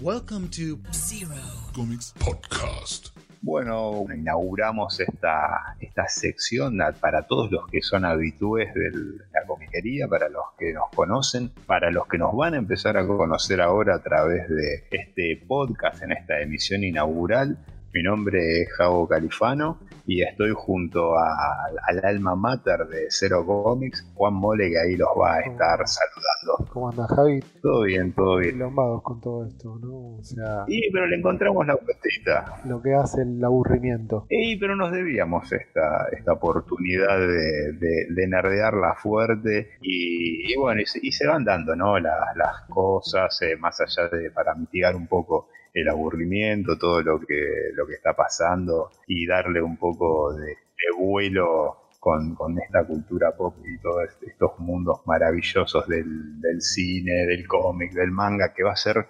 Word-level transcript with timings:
Welcome 0.00 0.48
to 0.50 0.78
Zero 0.92 1.34
Comics 1.74 2.14
Podcast. 2.18 3.08
Bueno, 3.42 4.06
inauguramos 4.14 5.00
esta, 5.00 5.76
esta 5.80 6.08
sección 6.08 6.78
para 7.00 7.26
todos 7.26 7.50
los 7.50 7.66
que 7.66 7.82
son 7.82 8.04
habitúes 8.04 8.72
de 8.74 8.90
la 9.32 9.46
comiquería, 9.46 10.08
para 10.08 10.28
los 10.28 10.44
que 10.58 10.72
nos 10.72 10.88
conocen, 10.94 11.50
para 11.66 11.90
los 11.90 12.06
que 12.06 12.16
nos 12.18 12.34
van 12.34 12.54
a 12.54 12.58
empezar 12.58 12.96
a 12.96 13.06
conocer 13.06 13.60
ahora 13.60 13.96
a 13.96 14.02
través 14.02 14.48
de 14.48 14.86
este 14.90 15.44
podcast 15.46 16.02
en 16.02 16.12
esta 16.12 16.40
emisión 16.40 16.84
inaugural. 16.84 17.58
Mi 17.92 18.02
nombre 18.02 18.62
es 18.62 18.72
Javo 18.72 19.06
Califano 19.06 19.78
y 20.06 20.22
estoy 20.22 20.52
junto 20.54 21.16
al 21.16 22.04
alma 22.04 22.34
mater 22.36 22.86
de 22.88 23.06
Cero 23.08 23.44
Comics, 23.46 24.06
Juan 24.14 24.34
Mole, 24.34 24.70
que 24.70 24.78
ahí 24.78 24.96
los 24.96 25.08
va 25.18 25.36
a 25.36 25.40
estar 25.40 25.80
saludando. 25.86 26.72
¿Cómo 26.72 26.90
anda 26.90 27.06
Javi? 27.08 27.40
Todo 27.62 27.82
bien, 27.82 28.12
todo 28.12 28.36
bien. 28.36 28.58
Lombados 28.58 29.02
con 29.02 29.20
todo 29.20 29.46
esto, 29.46 29.78
¿no? 29.80 30.16
O 30.18 30.22
sea, 30.22 30.64
sí, 30.66 30.82
pero 30.92 31.06
le 31.06 31.16
encontramos 31.16 31.66
la 31.66 31.76
vueltita. 31.76 32.60
Lo 32.66 32.82
que 32.82 32.94
hace 32.94 33.22
el 33.22 33.42
aburrimiento. 33.42 34.26
Sí, 34.28 34.56
pero 34.60 34.76
nos 34.76 34.92
debíamos 34.92 35.50
esta, 35.52 36.08
esta 36.12 36.32
oportunidad 36.32 37.18
de, 37.18 37.72
de, 38.10 38.26
nerdearla 38.26 38.94
fuerte 38.94 39.70
y, 39.80 40.56
bueno, 40.56 40.80
y 40.80 41.12
se, 41.12 41.26
van 41.26 41.44
dando, 41.44 41.76
¿no? 41.76 41.98
Las, 41.98 42.36
las 42.36 42.62
cosas, 42.68 43.40
eh, 43.42 43.56
más 43.56 43.80
allá 43.80 44.08
de 44.08 44.30
para 44.30 44.54
mitigar 44.54 44.96
un 44.96 45.06
poco 45.06 45.48
el 45.74 45.88
aburrimiento, 45.88 46.78
todo 46.78 47.02
lo 47.02 47.18
que, 47.20 47.72
lo 47.74 47.86
que 47.86 47.94
está 47.94 48.14
pasando 48.14 48.90
y 49.08 49.26
darle 49.26 49.60
un 49.60 49.76
poco 49.76 50.32
de, 50.32 50.56
vuelo 50.98 51.88
con, 51.98 52.36
esta 52.62 52.86
cultura 52.86 53.34
pop 53.36 53.56
y 53.64 53.80
todos 53.80 54.04
estos 54.24 54.58
mundos 54.58 55.00
maravillosos 55.06 55.86
del, 55.88 56.60
cine, 56.60 57.26
del 57.26 57.48
cómic, 57.48 57.92
del 57.92 58.10
manga, 58.10 58.52
que 58.54 58.62
va 58.62 58.72
a 58.72 58.76
ser 58.76 59.06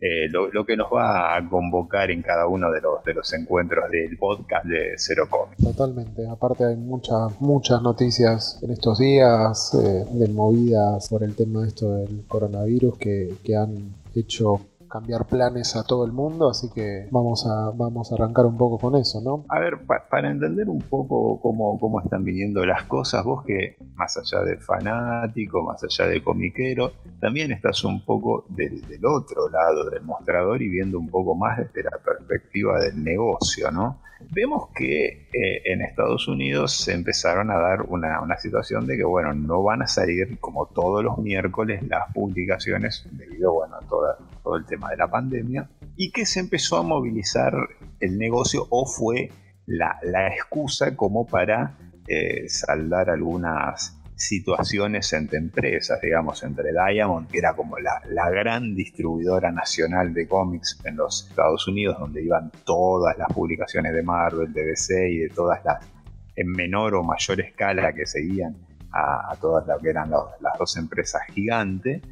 eh, 0.00 0.28
lo, 0.28 0.66
que 0.66 0.76
nos 0.76 0.92
va 0.92 1.36
a 1.36 1.48
convocar 1.48 2.10
en 2.10 2.22
cada 2.22 2.46
uno 2.48 2.70
de 2.72 2.80
los, 2.80 3.04
de 3.04 3.14
los 3.14 3.32
encuentros 3.32 3.88
del 3.90 4.18
podcast 4.18 4.66
de 4.66 4.94
Cero 4.96 5.28
Comics. 5.30 5.62
Totalmente, 5.62 6.28
aparte 6.28 6.64
hay 6.64 6.76
muchas, 6.76 7.40
muchas 7.40 7.80
noticias 7.80 8.58
en 8.62 8.72
estos 8.72 8.98
días 8.98 9.72
eh, 9.74 10.04
de 10.10 10.28
movidas 10.28 11.08
por 11.08 11.22
el 11.22 11.36
tema 11.36 11.62
de 11.62 11.68
esto 11.68 11.94
del 11.94 12.24
coronavirus 12.26 12.98
que, 12.98 13.34
que 13.44 13.54
han 13.54 13.94
hecho 14.14 14.60
cambiar 14.92 15.24
planes 15.24 15.74
a 15.74 15.84
todo 15.84 16.04
el 16.04 16.12
mundo, 16.12 16.50
así 16.50 16.68
que 16.74 17.08
vamos 17.10 17.46
a, 17.46 17.70
vamos 17.74 18.12
a 18.12 18.14
arrancar 18.14 18.44
un 18.44 18.58
poco 18.58 18.78
con 18.78 19.00
eso, 19.00 19.22
¿no? 19.22 19.46
A 19.48 19.58
ver, 19.58 19.78
para 19.86 20.30
entender 20.30 20.68
un 20.68 20.82
poco 20.82 21.40
cómo, 21.40 21.78
cómo 21.80 22.00
están 22.02 22.24
viniendo 22.24 22.66
las 22.66 22.84
cosas, 22.84 23.24
vos 23.24 23.42
que 23.44 23.76
más 23.94 24.18
allá 24.18 24.44
de 24.44 24.58
fanático, 24.58 25.62
más 25.62 25.82
allá 25.82 26.10
de 26.10 26.22
comiquero, 26.22 26.92
también 27.20 27.52
estás 27.52 27.82
un 27.84 28.04
poco 28.04 28.44
del, 28.50 28.82
del 28.82 29.06
otro 29.06 29.48
lado 29.48 29.88
del 29.88 30.02
mostrador 30.02 30.60
y 30.60 30.68
viendo 30.68 30.98
un 30.98 31.08
poco 31.08 31.34
más 31.34 31.56
desde 31.56 31.84
la 31.84 31.98
perspectiva 32.04 32.78
del 32.78 33.02
negocio, 33.02 33.70
¿no? 33.70 33.98
Vemos 34.30 34.68
que 34.74 35.28
eh, 35.32 35.62
en 35.64 35.82
Estados 35.82 36.28
Unidos 36.28 36.72
se 36.72 36.92
empezaron 36.92 37.50
a 37.50 37.58
dar 37.58 37.82
una, 37.82 38.36
situación 38.38 38.86
de 38.86 38.96
que, 38.96 39.04
bueno, 39.04 39.34
no 39.34 39.62
van 39.62 39.82
a 39.82 39.86
salir 39.86 40.38
como 40.40 40.66
todos 40.66 41.04
los 41.04 41.18
miércoles 41.18 41.82
las 41.88 42.12
publicaciones 42.12 43.06
debido, 43.10 43.52
bueno, 43.52 43.76
a 43.76 43.80
todo 44.42 44.56
el 44.56 44.64
tema 44.66 44.81
de 44.90 44.96
la 44.96 45.08
pandemia 45.08 45.68
y 45.96 46.10
que 46.10 46.26
se 46.26 46.40
empezó 46.40 46.78
a 46.78 46.82
movilizar 46.82 47.54
el 48.00 48.18
negocio 48.18 48.66
o 48.70 48.86
fue 48.86 49.30
la, 49.66 49.98
excusa 50.34 50.96
como 50.96 51.26
para 51.26 51.76
eh, 52.08 52.48
saldar 52.48 53.10
algunas 53.10 53.98
situaciones 54.22 55.12
entre 55.12 55.38
empresas, 55.38 56.00
digamos, 56.00 56.42
entre 56.44 56.70
Diamond, 56.72 57.28
que 57.28 57.38
era 57.38 57.54
como 57.54 57.76
la, 57.78 58.30
gran 58.30 58.74
distribuidora 58.74 59.50
nacional 59.50 60.14
de 60.14 60.28
cómics 60.28 60.78
en 60.84 60.96
los 60.96 61.28
Estados 61.28 61.66
Unidos, 61.66 61.98
donde 61.98 62.22
iban 62.22 62.50
todas 62.64 63.18
las 63.18 63.28
publicaciones 63.32 63.92
de 63.92 64.02
Marvel, 64.02 64.52
de 64.52 64.64
DC 64.64 65.10
y 65.10 65.18
de 65.18 65.28
todas 65.28 65.64
las, 65.64 65.84
en 66.36 66.50
menor 66.52 66.94
o 66.94 67.02
mayor 67.02 67.40
escala 67.40 67.92
que 67.92 68.06
seguían 68.06 68.56
a, 68.92 69.34
todas 69.40 69.66
las 69.66 69.80
que 69.80 69.90
eran 69.90 70.10
las 70.10 70.58
dos 70.58 70.76
empresas 70.76 71.22
gigantes, 71.32 72.02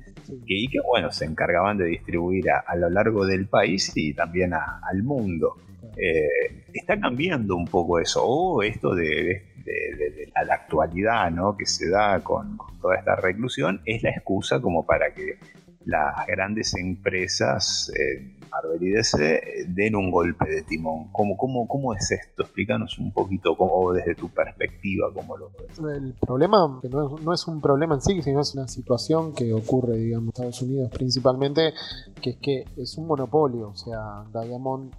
y 0.46 0.68
que, 0.68 0.78
bueno, 0.80 1.10
se 1.10 1.24
encargaban 1.24 1.78
de 1.78 1.86
distribuir 1.86 2.50
a, 2.50 2.76
lo 2.76 2.90
largo 2.90 3.26
del 3.26 3.46
país 3.46 3.92
y 3.94 4.14
también 4.14 4.52
al 4.54 5.02
mundo. 5.02 5.56
Eh, 5.96 6.64
está 6.72 6.98
cambiando 6.98 7.56
un 7.56 7.66
poco 7.66 7.98
eso, 7.98 8.24
o 8.24 8.62
esto 8.62 8.94
de, 8.94 9.42
de, 9.64 10.30
la, 10.46 10.54
actualidad 10.54 11.30
¿no? 11.30 11.56
que 11.56 11.66
se 11.66 11.88
da 11.88 12.20
con, 12.20 12.58
toda 12.80 12.96
esta 12.96 13.16
reclusión 13.16 13.80
es 13.84 14.02
la 14.02 14.10
excusa 14.10 14.60
como 14.60 14.86
para 14.86 15.12
que 15.12 15.38
las 15.84 16.26
grandes 16.26 16.74
empresas, 16.74 17.92
eh, 17.98 18.36
Marvel 18.50 18.82
y 18.82 18.90
DC, 18.90 19.66
den 19.68 19.96
un 19.96 20.10
golpe 20.10 20.48
de 20.48 20.62
timón. 20.62 21.08
¿Cómo, 21.12 21.36
cómo, 21.36 21.66
cómo 21.66 21.94
es 21.94 22.10
esto? 22.10 22.42
Explícanos 22.42 22.98
un 22.98 23.12
poquito 23.12 23.56
cómo, 23.56 23.92
desde 23.92 24.14
tu 24.14 24.28
perspectiva 24.28 25.08
cómo 25.14 25.36
lo 25.36 25.50
ves. 25.50 25.78
El 25.78 26.14
problema, 26.14 26.78
que 26.82 26.88
no 26.88 27.16
es, 27.16 27.22
no 27.22 27.32
es, 27.32 27.46
un 27.46 27.60
problema 27.60 27.94
en 27.94 28.00
sí, 28.00 28.22
sino 28.22 28.40
es 28.40 28.54
una 28.54 28.68
situación 28.68 29.32
que 29.34 29.52
ocurre, 29.52 29.96
digamos, 29.96 30.24
en 30.24 30.28
Estados 30.28 30.62
Unidos 30.62 30.90
principalmente, 30.90 31.72
que 32.20 32.30
es 32.30 32.36
que 32.36 32.64
es 32.76 32.96
un 32.98 33.06
monopolio. 33.06 33.68
O 33.68 33.76
sea, 33.76 34.24
Diamond 34.32 34.92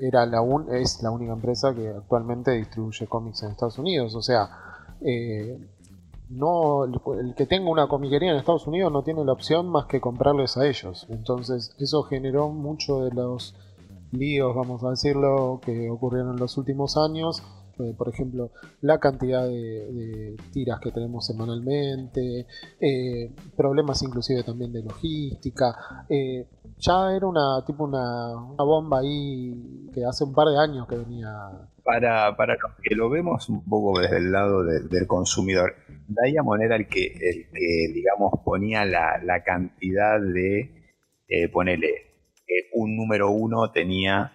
era 0.00 0.26
la 0.26 0.38
es 0.72 1.02
la 1.02 1.10
única 1.10 1.32
empresa 1.32 1.74
que 1.74 1.88
actualmente 1.88 2.52
distribuye 2.52 3.06
cómics 3.06 3.42
en 3.42 3.50
Estados 3.50 3.78
Unidos. 3.78 4.14
O 4.14 4.22
sea, 4.22 4.48
eh, 5.00 5.58
no 6.30 6.84
el, 6.84 7.34
que 7.34 7.46
tenga 7.46 7.70
una 7.70 7.88
comiquería 7.88 8.30
en 8.30 8.36
Estados 8.36 8.66
Unidos 8.66 8.92
no 8.92 9.02
tiene 9.02 9.24
la 9.24 9.32
opción 9.32 9.68
más 9.68 9.86
que 9.86 10.00
comprarles 10.00 10.56
a 10.56 10.66
ellos. 10.66 11.06
Entonces, 11.08 11.74
eso 11.78 12.02
generó 12.04 12.50
mucho 12.50 13.04
de 13.04 13.12
los 13.12 13.54
líos, 14.12 14.54
vamos 14.54 14.84
a 14.84 14.90
decirlo, 14.90 15.60
que 15.62 15.90
ocurrieron 15.90 16.32
en 16.32 16.40
los 16.40 16.56
últimos 16.56 16.96
años 16.96 17.42
eh, 17.78 17.94
por 17.96 18.08
ejemplo, 18.08 18.50
la 18.80 18.98
cantidad 18.98 19.46
de, 19.46 20.36
tiras 20.52 20.80
que 20.80 20.90
tenemos 20.90 21.26
semanalmente, 21.26 22.46
eh, 22.80 23.32
problemas 23.56 24.02
inclusive 24.02 24.42
también 24.42 24.72
de 24.72 24.82
logística. 24.82 26.04
Eh, 26.08 26.48
ya 26.78 27.14
era 27.14 27.26
una 27.26 27.64
tipo 27.64 27.84
una, 27.84 28.34
bomba 28.58 28.98
ahí 29.00 29.90
que 29.92 30.04
hace 30.04 30.24
un 30.24 30.32
par 30.32 30.48
de 30.48 30.58
años 30.58 30.86
que 30.88 30.96
venía. 30.96 31.30
Para, 31.88 32.36
para 32.36 32.52
los 32.56 32.72
que 32.82 32.94
lo 32.94 33.08
vemos 33.08 33.48
un 33.48 33.64
poco 33.64 33.98
desde 33.98 34.18
el 34.18 34.30
lado 34.30 34.62
del 34.62 35.06
consumidor, 35.06 35.74
Diamond 36.06 36.62
era 36.62 36.76
el 36.76 36.86
que, 36.86 37.06
el 37.06 37.48
que 37.50 37.92
digamos, 37.94 38.30
ponía 38.44 38.84
la, 38.84 39.18
la 39.24 39.42
cantidad 39.42 40.20
de, 40.20 40.70
ponele, 41.50 42.08
un 42.74 42.94
número 42.94 43.30
uno 43.30 43.72
tenía 43.72 44.32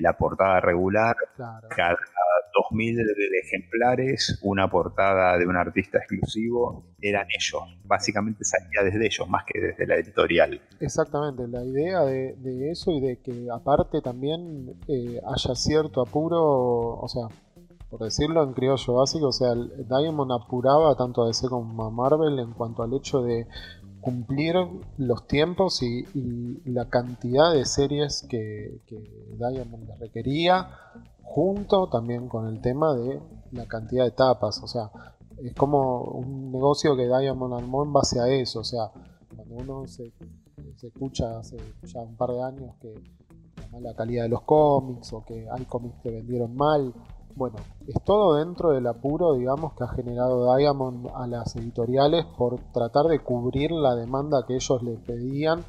la 0.00 0.16
portada 0.16 0.60
regular, 0.60 1.16
cada 1.36 1.96
2.000 2.70 2.96
ejemplares, 3.44 4.38
una 4.42 4.68
portada 4.68 5.36
de 5.36 5.46
un 5.46 5.56
artista 5.56 5.98
exclusivo, 5.98 6.84
eran 7.00 7.26
ellos. 7.28 7.62
Básicamente 7.84 8.44
salía 8.44 8.82
desde 8.82 9.06
ellos, 9.06 9.28
más 9.28 9.44
que 9.44 9.60
desde 9.60 9.86
la 9.86 9.96
editorial. 9.96 10.60
Exactamente, 10.80 11.46
la 11.48 11.64
idea 11.64 12.04
de, 12.04 12.70
eso 12.70 12.90
y 12.92 13.00
de 13.00 13.18
que 13.20 13.46
aparte 13.52 14.00
también 14.00 14.78
eh, 14.88 15.20
haya 15.26 15.54
cierto 15.54 16.00
apuro, 16.00 16.40
o 16.40 17.08
sea, 17.08 17.28
por 17.90 18.00
decirlo 18.00 18.42
en 18.42 18.52
criollo 18.52 18.94
básico, 18.94 19.28
o 19.28 19.32
sea, 19.32 19.54
Diamond 19.54 20.32
apuraba 20.32 20.96
tanto 20.96 21.22
a 21.22 21.28
DC 21.28 21.48
como 21.48 21.84
a 21.84 21.90
Marvel 21.90 22.38
en 22.38 22.52
cuanto 22.52 22.82
al 22.82 22.94
hecho 22.94 23.22
de 23.22 23.46
cumplir 24.06 24.54
los 24.98 25.26
tiempos 25.26 25.82
y, 25.82 26.04
la 26.64 26.88
cantidad 26.88 27.52
de 27.52 27.64
series 27.64 28.24
que, 28.28 28.80
que 28.86 28.96
Diamond 29.36 29.90
requería 29.98 30.68
junto 31.22 31.88
también 31.88 32.28
con 32.28 32.46
el 32.46 32.60
tema 32.60 32.94
de 32.94 33.20
la 33.50 33.66
cantidad 33.66 34.04
de 34.04 34.10
etapas, 34.10 34.62
o 34.62 34.68
sea, 34.68 34.92
es 35.42 35.52
como 35.54 36.02
un 36.02 36.52
negocio 36.52 36.96
que 36.96 37.06
Diamond 37.06 37.54
armó 37.54 37.82
en 37.82 37.92
base 37.92 38.20
a 38.20 38.28
eso, 38.28 38.60
o 38.60 38.64
sea, 38.64 38.92
cuando 39.34 39.56
uno 39.56 39.88
se, 39.88 40.12
escucha 40.82 41.40
hace 41.40 41.56
ya 41.82 42.00
un 42.00 42.16
par 42.16 42.30
de 42.30 42.42
años 42.44 42.76
que 42.80 42.94
la 43.60 43.66
mala 43.72 43.96
calidad 43.96 44.22
de 44.22 44.28
los 44.28 44.42
cómics 44.42 45.12
o 45.14 45.24
que 45.24 45.48
hay 45.50 45.64
cómics 45.64 45.96
que 46.00 46.12
vendieron 46.12 46.54
mal, 46.54 46.94
bueno, 47.36 47.56
es 47.86 48.02
todo 48.02 48.36
dentro 48.36 48.70
del 48.70 48.86
apuro, 48.86 49.34
digamos, 49.34 49.74
que 49.74 49.84
ha 49.84 49.88
generado 49.88 50.56
Diamond 50.56 51.08
a 51.14 51.26
las 51.26 51.54
editoriales 51.54 52.24
por 52.24 52.58
tratar 52.72 53.06
de 53.06 53.20
cubrir 53.20 53.70
la 53.72 53.94
demanda 53.94 54.44
que 54.46 54.54
ellos 54.54 54.82
le 54.82 54.96
pedían, 54.96 55.62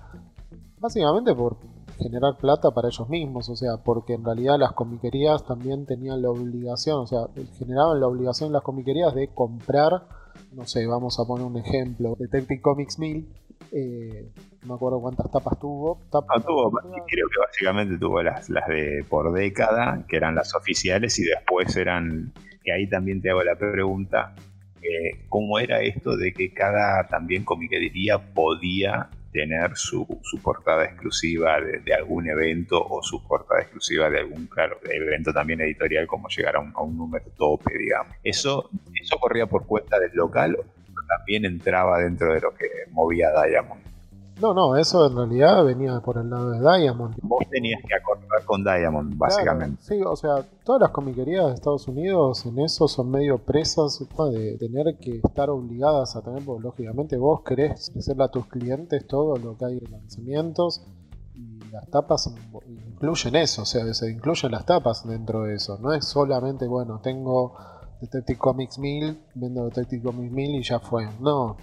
básicamente 0.79 1.35
por 1.35 1.57
generar 1.97 2.37
plata 2.37 2.71
para 2.71 2.87
ellos 2.87 3.09
mismos, 3.09 3.49
o 3.49 3.55
sea, 3.55 3.77
porque 3.83 4.13
en 4.13 4.23
realidad 4.23 4.57
las 4.57 4.71
comiquerías 4.71 5.45
también 5.45 5.85
tenían 5.85 6.21
la 6.21 6.29
obligación, 6.29 7.01
o 7.01 7.07
sea, 7.07 7.27
generaban 7.57 7.99
la 7.99 8.07
obligación 8.07 8.53
las 8.53 8.63
comiquerías 8.63 9.13
de 9.13 9.33
comprar, 9.33 10.07
no 10.53 10.65
sé, 10.65 10.87
vamos 10.87 11.19
a 11.19 11.25
poner 11.25 11.45
un 11.45 11.57
ejemplo, 11.57 12.15
Detective 12.17 12.61
Comics 12.61 12.97
1000, 12.97 13.27
eh, 13.73 14.31
no 14.67 14.73
me 14.73 14.77
acuerdo 14.77 14.99
cuántas 14.99 15.31
tapas 15.31 15.59
tuvo. 15.59 16.01
Tapas, 16.11 16.45
tuvo, 16.45 16.71
creo 16.71 17.27
que 17.29 17.39
básicamente 17.39 17.97
tuvo 17.97 18.21
las, 18.21 18.49
las 18.49 18.67
de 18.67 19.05
por 19.07 19.31
década, 19.31 20.03
que 20.07 20.17
eran 20.17 20.35
las 20.35 20.53
oficiales, 20.53 21.17
y 21.19 21.23
después 21.23 21.75
eran, 21.77 22.33
que 22.63 22.73
ahí 22.73 22.87
también 22.87 23.21
te 23.21 23.29
hago 23.29 23.43
la 23.43 23.55
pregunta, 23.55 24.35
eh, 24.81 25.25
cómo 25.29 25.59
era 25.59 25.81
esto 25.81 26.17
de 26.17 26.33
que 26.33 26.53
cada 26.53 27.07
también 27.07 27.43
comiquería 27.43 28.19
podía 28.19 29.09
tener 29.31 29.75
su, 29.75 30.05
portada 30.43 30.85
exclusiva 30.85 31.59
de, 31.61 31.93
algún 31.93 32.27
evento 32.27 32.83
o 32.83 33.01
su 33.03 33.25
portada 33.25 33.61
exclusiva 33.61 34.09
de 34.09 34.19
algún 34.19 34.47
claro, 34.47 34.79
evento 34.89 35.31
también 35.31 35.61
editorial 35.61 36.07
como 36.07 36.27
llegar 36.27 36.55
a 36.55 36.59
un, 36.59 36.73
a 36.75 36.81
un 36.81 36.97
número 36.97 37.25
tope, 37.37 37.77
digamos. 37.77 38.15
Eso, 38.23 38.69
eso 39.01 39.17
corría 39.19 39.45
por 39.45 39.65
cuenta 39.65 39.99
del 39.99 40.11
local 40.13 40.57
o 40.59 40.65
también 41.07 41.45
entraba 41.45 41.99
dentro 41.99 42.33
de 42.33 42.41
lo 42.41 42.53
que 42.53 42.67
movía 42.91 43.29
Diamond. 43.31 43.96
No, 44.39 44.53
no, 44.53 44.75
eso 44.75 45.07
en 45.07 45.15
realidad 45.15 45.65
venía 45.65 45.99
por 45.99 46.17
el 46.17 46.29
lado 46.29 46.51
de 46.51 46.59
Diamond. 46.59 47.15
Vos 47.23 47.43
tenías 47.49 47.81
que 47.81 47.95
acordar 47.95 48.45
con 48.45 48.63
Diamond, 48.63 49.17
básicamente. 49.17 49.81
sí, 49.81 49.99
o 50.05 50.15
sea, 50.15 50.45
todas 50.63 50.81
las 50.81 50.91
comiquerías 50.91 51.47
de 51.47 51.53
Estados 51.55 51.87
Unidos 51.87 52.45
en 52.45 52.59
eso 52.59 52.87
son 52.87 53.09
medio 53.09 53.39
presas 53.39 53.99
de 54.31 54.57
tener 54.57 54.97
que 54.99 55.21
estar 55.23 55.49
obligadas 55.49 56.15
a 56.15 56.21
tener, 56.21 56.43
porque 56.45 56.63
lógicamente 56.63 57.17
vos 57.17 57.41
querés 57.41 57.91
decirle 57.93 58.25
a 58.25 58.27
tus 58.27 58.45
clientes 58.45 59.07
todo 59.07 59.37
lo 59.37 59.57
que 59.57 59.65
hay 59.65 59.77
en 59.79 59.91
lanzamientos 59.91 60.85
y 61.33 61.59
las 61.71 61.87
tapas 61.89 62.31
incluyen 62.67 63.35
eso, 63.35 63.63
o 63.63 63.65
sea, 63.65 63.91
se 63.93 64.11
incluyen 64.11 64.51
las 64.51 64.65
tapas 64.65 65.07
dentro 65.07 65.43
de 65.43 65.55
eso. 65.55 65.79
No 65.81 65.93
es 65.93 66.05
solamente, 66.05 66.67
bueno, 66.67 66.99
tengo 67.01 67.55
Detective 68.01 68.37
Comics 68.37 68.77
1000, 68.77 69.19
vendo 69.33 69.65
Detective 69.65 70.03
Comics 70.03 70.31
1000 70.31 70.55
y 70.55 70.63
ya 70.63 70.79
fue. 70.79 71.07
No 71.19 71.57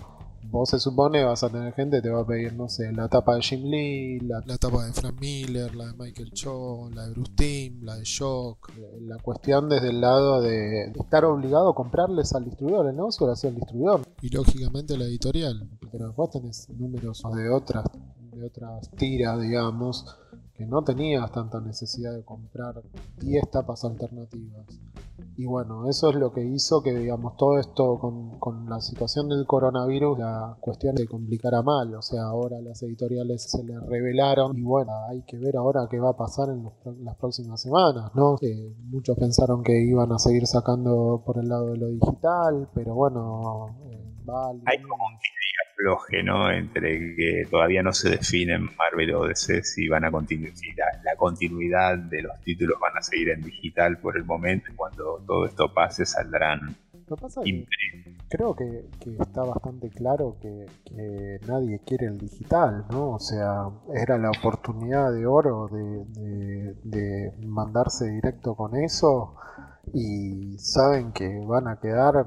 vos 0.50 0.70
se 0.70 0.79
supone 0.79 1.25
vas 1.25 1.43
a 1.43 1.50
tener 1.50 1.73
gente 1.75 2.00
te 2.00 2.11
va 2.11 2.20
a 2.20 2.26
pedir, 2.26 2.52
no 2.55 2.69
sé, 2.69 2.93
la 2.93 3.08
tapa 3.08 3.35
de 3.35 3.43
Jim 3.43 3.64
Lee, 3.64 4.20
la, 4.20 4.41
tapa 4.58 4.87
de 4.87 4.93
Frank 4.93 5.20
Miller, 5.20 5.75
la 5.75 5.87
de 5.87 5.93
Michael 5.94 6.32
Cho, 6.32 6.88
la 6.94 7.06
de 7.06 7.12
Bruce 7.12 7.32
Timm, 7.37 7.82
la 7.82 7.96
de 7.96 8.05
Shock. 8.05 8.73
La 9.00 9.17
cuestión 9.19 9.69
desde 9.69 9.91
el 9.91 10.00
lado 10.00 10.41
de 10.41 10.93
estar 10.93 11.25
obligado 11.25 11.70
a 11.70 11.75
comprarles 11.75 12.32
al 12.35 12.44
distribuidor, 12.44 12.87
el 12.87 12.96
negocio 12.96 13.26
lo 13.26 13.32
hacía 13.32 13.50
el 13.50 13.56
distribuidor. 13.56 14.02
Y 14.23 14.31
lógicamente 14.31 14.96
la 14.96 15.05
editorial. 15.05 15.69
Pero 15.91 16.12
vos 16.12 16.31
tenés 16.31 16.69
números 16.70 17.23
de 17.35 17.50
otras, 17.50 17.87
de 18.32 18.44
otras 18.47 18.90
tiras, 18.90 19.40
digamos, 19.40 20.06
que 20.55 20.67
no 20.67 20.82
tenías 20.85 21.31
tanta 21.32 21.61
necesidad 21.61 22.14
de 22.14 22.25
comprar 22.25 22.82
10 23.19 23.50
tapas 23.50 23.85
alternativas. 23.85 24.67
Y 25.37 25.46
bueno, 25.46 25.88
eso 25.88 26.11
es 26.11 26.16
lo 26.16 26.32
que 26.32 26.44
hizo 26.44 26.82
que, 26.82 26.94
digamos, 26.94 27.37
todo 27.37 27.58
esto 27.58 27.99
con, 27.99 28.38
con, 28.38 28.69
la 28.69 28.81
situación 28.81 29.28
del 29.28 29.46
coronavirus, 29.46 30.19
la 30.19 30.56
cuestión 30.61 30.96
se 30.96 31.06
complicara 31.06 31.62
mal. 31.62 31.94
O 31.94 32.02
sea, 32.02 32.22
ahora 32.22 32.61
las 32.61 32.82
editoriales 32.82 33.50
se 33.50 33.64
les 33.64 33.81
revelaron 33.87 34.56
y 34.56 34.62
bueno, 34.62 34.93
hay 35.08 35.22
que 35.22 35.37
ver 35.38 35.56
ahora 35.56 35.87
qué 35.90 35.99
va 35.99 36.11
a 36.11 36.16
pasar 36.16 36.49
en, 36.50 36.64
las 37.05 37.16
próximas 37.16 37.61
semanas, 37.61 38.12
¿no? 38.14 38.37
Eh, 38.40 38.75
muchos 38.84 39.16
pensaron 39.16 39.62
que 39.62 39.81
iban 39.81 40.12
a 40.12 40.19
seguir 40.19 40.46
sacando 40.46 41.22
por 41.25 41.38
el 41.38 41.49
lado 41.49 41.72
de 41.72 41.78
lo 41.78 41.88
digital, 41.88 42.69
pero 42.75 42.94
bueno, 42.94 43.76
eh, 43.90 44.14
vale. 44.25 44.62
Hay 44.66 44.82
como 44.82 45.05
un 45.05 45.19
floje, 45.84 46.22
¿no? 46.22 46.50
Entre 46.50 47.14
que 47.14 47.46
todavía 47.50 47.82
no 47.82 47.92
se 47.92 48.10
definen 48.10 48.70
Marvel 48.78 49.14
o 49.14 49.26
DC 49.26 49.62
si 49.62 49.86
van 49.86 50.04
a 50.04 50.10
continuar, 50.10 50.56
si 50.56 50.72
la, 50.72 51.16
continuidad 51.16 51.98
de 51.98 52.22
los 52.22 52.40
títulos 52.40 52.78
van 52.81 52.96
a 52.96 53.02
seguir 53.02 53.31
en 53.31 53.42
digital 53.42 53.98
por 53.98 54.16
el 54.16 54.25
momento. 54.25 54.72
Cuando 54.76 55.22
todo 55.26 55.44
esto 55.44 55.72
pase, 55.72 56.06
saldrán. 56.06 56.75
Lo 57.06 57.16
pasa 57.16 57.42
creo 58.31 58.56
que, 58.56 58.86
está 59.20 59.42
bastante 59.42 59.90
claro 59.90 60.38
que, 60.40 60.66
nadie 61.46 61.78
quiere 61.84 62.06
el 62.06 62.19
digital, 62.19 62.87
¿no? 62.90 63.10
O 63.10 63.19
sea, 63.19 63.69
era 63.94 64.16
la 64.16 64.30
oportunidad 64.30 65.12
de 65.12 65.26
oro 65.26 65.69
de, 65.69 66.75
de 66.82 67.32
mandarse 67.46 68.06
directo 68.06 68.54
con 68.54 68.75
eso 68.76 69.37
y 69.92 70.56
saben 70.58 71.12
que 71.12 71.40
van 71.46 71.69
a 71.69 71.78
quedar 71.78 72.25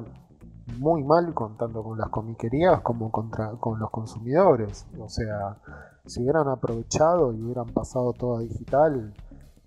muy 0.77 1.03
mal 1.03 1.33
con, 1.33 1.57
tanto 1.57 1.83
con 1.83 1.97
las 1.97 2.09
comiquerías 2.09 2.81
como 2.81 3.11
contra, 3.11 3.51
con 3.51 3.79
los 3.79 3.89
consumidores. 3.89 4.85
O 4.99 5.09
sea, 5.09 5.57
si 6.05 6.21
hubieran 6.21 6.47
aprovechado 6.47 7.33
y 7.33 7.41
hubieran 7.41 7.67
pasado 7.67 8.13
todo 8.13 8.37
a 8.37 8.39
digital, 8.41 9.13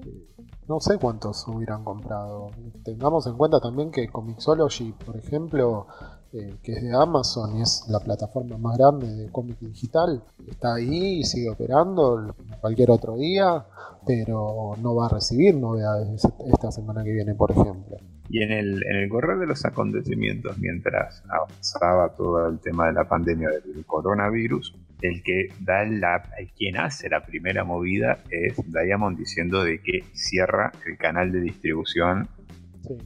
eh, 0.00 0.26
no 0.68 0.80
sé 0.80 0.98
cuántos 0.98 1.46
hubieran 1.48 1.84
comprado. 1.84 2.50
Tengamos 2.84 3.26
en 3.26 3.36
cuenta 3.36 3.60
también 3.60 3.90
que 3.90 4.08
Comixology, 4.08 4.92
por 4.92 5.16
ejemplo, 5.16 5.86
eh, 6.32 6.58
que 6.62 6.72
es 6.74 6.82
de 6.82 6.94
Amazon 6.94 7.56
y 7.56 7.62
es 7.62 7.86
la 7.88 7.98
plataforma 7.98 8.56
más 8.56 8.78
grande 8.78 9.12
de 9.12 9.32
cómic 9.32 9.58
digital, 9.58 10.22
está 10.48 10.74
ahí 10.74 11.18
y 11.18 11.24
sigue 11.24 11.50
operando 11.50 12.34
cualquier 12.60 12.92
otro 12.92 13.16
día, 13.16 13.66
pero 14.06 14.76
no 14.80 14.94
va 14.94 15.06
a 15.06 15.08
recibir 15.08 15.56
novedades 15.56 16.22
esta 16.46 16.70
semana 16.70 17.02
que 17.02 17.12
viene, 17.12 17.34
por 17.34 17.50
ejemplo. 17.50 17.96
Y 18.30 18.42
en 18.42 18.52
el, 18.52 18.84
en 18.86 18.96
el 18.96 19.08
correr 19.08 19.38
de 19.38 19.46
los 19.46 19.64
acontecimientos, 19.64 20.56
mientras 20.58 21.24
avanzaba 21.28 22.14
todo 22.14 22.48
el 22.48 22.60
tema 22.60 22.86
de 22.86 22.92
la 22.92 23.04
pandemia 23.04 23.48
del 23.48 23.84
coronavirus, 23.84 24.76
el 25.02 25.22
que 25.22 25.48
da 25.60 25.84
la, 25.84 26.22
quien 26.56 26.76
hace 26.76 27.08
la 27.08 27.24
primera 27.24 27.64
movida 27.64 28.18
es 28.30 28.54
Diamond 28.66 29.18
diciendo 29.18 29.64
de 29.64 29.80
que 29.82 30.04
cierra 30.12 30.70
el 30.86 30.96
canal 30.96 31.32
de 31.32 31.40
distribución 31.40 32.28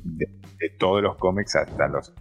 de, 0.03 0.29
todos 0.79 1.03
los 1.03 1.17
cómics 1.17 1.56
hasta 1.56 1.88
los 1.88 2.12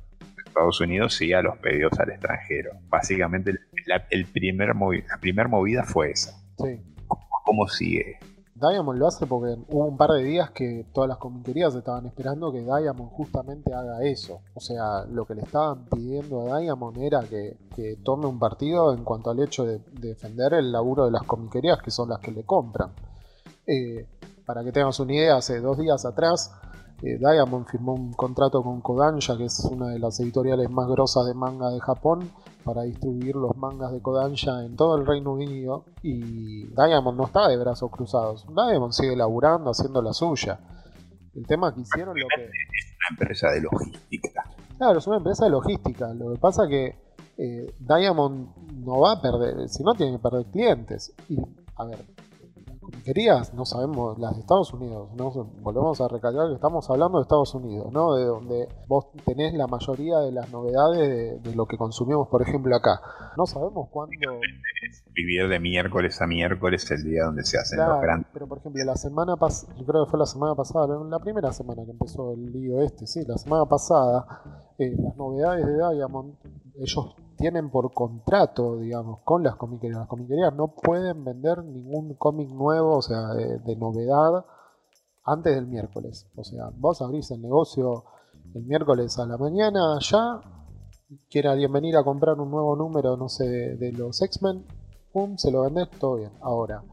Estados 0.46 0.82
Unidos 0.82 1.22
y 1.22 1.34
a 1.34 1.42
los 1.42 1.58
pedidos 1.58 2.00
al 2.00 2.12
extranjero. 2.12 2.72
Básicamente 2.90 3.54
la, 3.86 4.06
el 4.10 4.26
primer 4.26 4.70
la 4.76 5.18
primera 5.20 5.48
movida 5.48 5.84
fue 5.84 6.12
esa. 6.12 6.38
¿Cómo 7.46 7.68
sigue? 7.68 8.18
Diamond 8.68 8.98
lo 8.98 9.08
hace 9.08 9.26
porque 9.26 9.58
hubo 9.70 9.86
un 9.86 9.98
par 9.98 10.12
de 10.12 10.24
días 10.24 10.52
que 10.52 10.86
todas 10.94 11.10
las 11.10 11.18
comiquerías 11.18 11.76
estaban 11.76 12.06
esperando 12.06 12.52
que 12.52 12.62
Diamond 12.62 13.12
justamente 13.12 13.74
haga 13.74 14.04
eso. 14.04 14.40
O 14.54 14.60
sea, 14.60 15.06
lo 15.06 15.26
que 15.26 15.36
le 15.36 15.42
estaban 15.42 15.86
pidiendo 15.86 16.54
a 16.54 16.60
Diamond 16.60 16.98
era 16.98 17.22
que, 17.22 17.58
tome 18.04 18.28
un 18.28 18.40
partido 18.40 18.94
en 18.94 19.04
cuanto 19.04 19.32
al 19.32 19.40
hecho 19.40 19.66
de, 19.66 19.80
defender 20.00 20.54
el 20.54 20.72
laburo 20.72 21.06
de 21.06 21.12
las 21.12 21.24
comiquerías 21.24 21.82
que 21.82 21.92
son 21.92 22.10
las 22.10 22.20
que 22.20 22.32
le 22.32 22.44
compran. 22.44 22.92
Eh, 23.68 24.08
para 24.46 24.64
que 24.64 24.72
tengas 24.72 25.00
una 25.00 25.14
idea, 25.14 25.38
hace 25.38 25.60
dos 25.60 25.78
días 25.78 26.06
atrás 26.06 26.52
eh, 27.04 27.18
Diamond 27.20 27.66
firmó 27.66 27.94
un 27.94 28.14
contrato 28.14 28.64
con 28.64 28.80
Kodansha, 28.80 29.36
que 29.38 29.46
es 29.46 29.60
una 29.66 29.90
de 29.90 30.00
las 30.00 30.20
editoriales 30.22 30.70
más 30.70 30.88
grosas 30.88 31.26
de 31.26 31.34
manga 31.34 31.70
de 31.70 31.82
Japón, 31.82 32.32
para 32.64 32.84
distribuir 32.84 33.36
los 33.36 33.56
mangas 33.58 33.92
de 33.92 34.02
Kodansha 34.02 34.64
en 34.64 34.76
todo 34.76 34.98
el 34.98 35.06
Reino 35.06 35.34
Unido. 35.34 35.86
Y 36.02 36.66
Diamond 36.68 37.18
no 37.18 37.26
está 37.26 37.48
de 37.48 37.58
brazos 37.58 37.92
cruzados. 37.92 38.46
Diamond 38.48 38.94
sigue 38.94 39.16
laburando, 39.16 39.72
haciendo 39.72 40.02
la 40.02 40.14
suya. 40.14 40.60
El 41.36 41.46
tema 41.48 41.74
que 41.74 41.82
hicieron 41.82 42.18
lo 42.18 42.28
que... 42.36 42.44
Es 42.44 42.50
una 42.50 43.18
empresa 43.18 43.52
de 43.52 43.62
logística. 43.62 44.44
Claro, 44.78 45.00
es 45.00 45.08
una 45.08 45.18
empresa 45.18 45.46
de 45.46 45.52
logística. 45.52 46.14
Lo 46.14 46.32
que 46.34 46.40
pasa 46.40 46.68
que 46.68 46.96
eh, 47.38 47.74
Diamond 47.80 48.56
no 48.86 49.00
va 49.00 49.14
a 49.14 49.22
perder, 49.22 49.68
si 49.70 49.84
no 49.84 49.94
tiene 49.94 50.14
que 50.14 50.20
perder 50.20 50.46
clientes. 50.48 51.14
Y, 51.30 51.38
a 51.76 51.86
ver, 51.86 52.00
querías, 53.02 53.54
no 53.54 53.66
sabemos, 53.66 54.18
las 54.20 54.36
de 54.36 54.42
Estados 54.42 54.74
Unidos, 54.74 55.10
¿no? 55.16 55.32
volvemos 55.62 56.00
a 56.02 56.08
recalcar 56.08 56.48
que 56.48 56.56
estamos 56.56 56.90
hablando 56.90 57.18
de 57.18 57.24
Estados 57.24 57.54
Unidos, 57.56 57.92
¿no? 57.92 58.16
De 58.16 58.26
donde 58.26 58.68
vos 58.88 59.08
tenés 59.26 59.54
la 59.54 59.68
mayoría 59.68 60.20
de 60.20 60.32
las 60.32 60.52
novedades 60.52 61.42
de, 61.44 61.56
lo 61.56 61.66
que 61.66 61.78
consumimos, 61.78 62.28
por 62.28 62.42
ejemplo, 62.42 62.76
acá. 62.76 63.02
No 63.38 63.46
sabemos 63.46 63.90
cuándo... 63.90 64.16
Vivir 65.14 65.48
de 65.48 65.60
miércoles 65.60 66.22
a 66.22 66.28
miércoles 66.28 66.90
el 66.92 67.04
día 67.04 67.26
donde 67.26 67.44
se 67.44 67.58
hacen 67.58 67.80
los 67.80 68.02
grandes... 68.02 68.28
Pero, 68.34 68.48
por 68.48 68.58
ejemplo, 68.58 68.84
la 68.84 68.96
semana 68.96 69.36
pasada, 69.36 69.74
yo 69.78 69.86
creo 69.86 70.06
que 70.06 70.12
fue 70.12 70.20
la 70.20 70.26
semana 70.26 70.56
pasada, 70.56 70.88
la 71.04 71.20
primera 71.20 71.52
semana 71.54 71.86
que 71.86 71.92
empezó 71.92 72.34
el 72.34 72.52
lío 72.52 72.82
este, 72.82 73.08
sí, 73.08 73.24
la 73.28 73.38
semana 73.38 73.66
pasada, 73.66 74.26
eh, 74.78 74.96
las 74.98 75.16
novedades 75.16 75.66
de 75.66 75.76
Diamond, 75.76 76.36
ellos 76.76 77.16
tienen 77.38 77.70
por 77.70 77.94
contrato, 77.94 78.78
digamos, 78.78 79.20
con 79.24 79.44
las 79.44 79.56
comiquerías. 79.56 80.00
Las 80.00 80.08
comiquerías 80.08 80.54
no 80.56 80.74
pueden 80.74 81.24
vender 81.24 81.64
ningún 81.64 82.14
cómic 82.16 82.50
nuevo, 82.50 82.98
o 82.98 83.02
sea, 83.02 83.34
de, 83.34 83.76
novedad, 83.76 84.46
antes 85.24 85.56
del 85.56 85.68
miércoles. 85.68 86.28
O 86.36 86.44
sea, 86.44 86.72
vos 86.76 87.02
abrís 87.02 87.32
el 87.32 87.42
negocio 87.42 88.06
el 88.54 88.64
miércoles 88.64 89.18
a 89.20 89.26
la 89.26 89.38
mañana 89.38 89.98
ya, 90.00 90.40
quiere 91.30 91.50
alguien 91.50 91.72
venir 91.72 91.98
a 91.98 92.04
comprar 92.04 92.40
un 92.40 92.52
nuevo 92.52 92.76
número, 92.76 93.18
no 93.18 93.30
sé, 93.30 93.46
de, 93.46 93.92
los 93.94 94.22
X-Men, 94.22 94.66
pum, 95.12 95.38
se 95.38 95.52
lo 95.52 95.64
vendés, 95.64 95.90
todo 96.00 96.16
bien. 96.16 96.32
Ahora, 96.42 96.84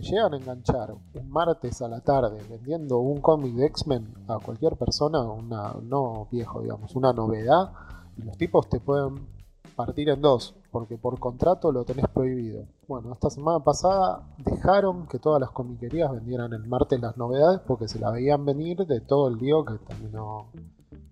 llegan 0.00 0.34
a 0.34 0.36
enganchar 0.36 0.92
un 0.92 1.30
martes 1.30 1.82
a 1.82 1.88
la 1.88 2.00
tarde 2.00 2.38
vendiendo 2.48 2.98
un 2.98 3.20
cómic 3.20 3.54
de 3.54 3.66
X-Men 3.66 4.14
a 4.28 4.38
cualquier 4.38 4.76
persona, 4.76 5.22
una, 5.22 5.74
no 5.82 6.28
viejo, 6.30 6.62
digamos, 6.62 6.94
una 6.96 7.12
novedad, 7.12 7.72
y 8.16 8.22
los 8.22 8.36
tipos 8.36 8.68
te 8.68 8.80
pueden 8.80 9.26
partir 9.76 10.10
en 10.10 10.20
dos, 10.20 10.54
porque 10.70 10.98
por 10.98 11.18
contrato 11.18 11.72
lo 11.72 11.84
tenés 11.84 12.06
prohibido. 12.08 12.66
Bueno, 12.86 13.12
esta 13.12 13.30
semana 13.30 13.60
pasada 13.60 14.28
dejaron 14.38 15.06
que 15.06 15.18
todas 15.18 15.40
las 15.40 15.50
comiquerías 15.50 16.10
vendieran 16.12 16.52
el 16.52 16.66
martes 16.66 17.00
las 17.00 17.16
novedades 17.16 17.60
porque 17.66 17.88
se 17.88 17.98
la 17.98 18.10
veían 18.10 18.44
venir 18.44 18.78
de 18.86 19.00
todo 19.00 19.28
el 19.28 19.38
lío 19.38 19.64
que 19.64 19.78
terminó 19.78 20.48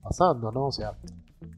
pasando, 0.03 0.53
¿no? 0.53 0.67
O 0.67 0.73
sea, 0.73 0.99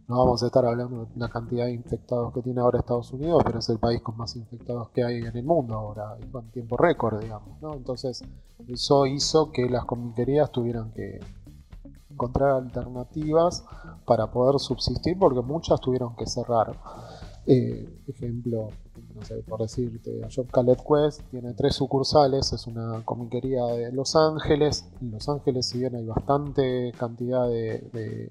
no 0.09 0.19
vamos 0.19 0.43
a 0.43 0.47
estar 0.47 0.65
hablando 0.65 1.07
de 1.07 1.17
la 1.17 1.29
cantidad 1.29 1.67
de 1.67 1.73
infectados 1.73 2.33
que 2.35 2.43
tiene 2.43 2.61
ahora 2.61 2.81
Estados 2.81 3.13
Unidos, 3.13 3.43
pero 3.45 3.61
es 3.61 3.69
el 3.69 3.79
país 3.79 4.01
con 4.03 4.17
más 4.17 4.37
infectados 4.37 4.91
que 4.91 5.05
hay 5.05 5.19
en 5.19 5.37
el 5.37 5.45
mundo 5.45 5.75
ahora, 5.75 6.17
con 6.33 6.51
tiempo 6.51 6.77
récord, 6.77 7.21
digamos, 7.23 7.61
¿no? 7.63 7.75
Entonces, 7.75 8.23
eso 8.69 9.07
hizo 9.07 9.53
que 9.53 9.69
las 9.69 9.85
comiquerías 9.85 10.51
tuvieran 10.51 10.93
que 10.93 11.21
encontrar 12.11 12.51
alternativas 12.51 13.65
para 14.05 14.31
poder 14.31 14.59
subsistir 14.59 15.19
porque 15.19 15.41
muchas 15.41 15.81
tuvieron 15.81 16.15
que 16.17 16.27
cerrar. 16.27 16.77
Eh, 17.47 18.03
ejemplo, 18.07 18.69
no 19.15 19.23
sé, 19.23 19.43
por 19.49 19.61
decirte, 19.61 20.21
Job 20.35 20.47
Khaled 20.51 20.77
Quest 20.77 21.23
tiene 21.31 21.55
tres 21.55 21.75
sucursales, 21.75 22.53
es 22.53 22.67
una 22.67 23.03
comiquería 23.05 23.65
de 23.67 23.93
Los 23.93 24.15
Ángeles. 24.15 24.89
En 25.01 25.13
Los 25.13 25.29
Ángeles, 25.29 25.67
si 25.67 25.79
bien 25.79 25.97
hay 25.97 26.07
bastante 26.07 26.93
cantidad 26.99 27.49
de, 27.49 28.31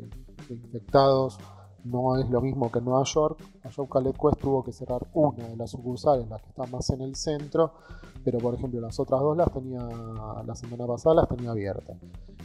infectados, 0.50 1.39
no 1.84 2.17
es 2.17 2.29
lo 2.29 2.41
mismo 2.41 2.72
que 2.72 2.79
en 2.79 2.86
Nueva 2.86 3.03
York. 3.03 3.39
Job 3.75 3.89
Khaled 3.89 4.15
Quest 4.15 4.41
tuvo 4.41 4.63
que 4.63 4.72
cerrar 4.72 5.08
una 5.13 5.48
de 5.48 5.55
las 5.55 5.72
sucursales, 5.72 6.27
la 6.27 6.39
que 6.39 6.50
está 6.50 6.65
más 6.65 6.89
en 6.89 7.01
el 7.01 7.15
centro, 7.15 7.74
pero 8.24 8.39
por 8.39 8.55
ejemplo 8.55 8.81
las 8.81 9.00
otras 9.00 9.22
dos 9.22 9.38
las 9.38 9.51
tenía, 9.51 9.81
la 10.46 10.55
semana 10.55 10.86
pasada 10.88 11.15
las 11.15 11.29
tenía 11.29 11.51
abiertas. 11.51 11.98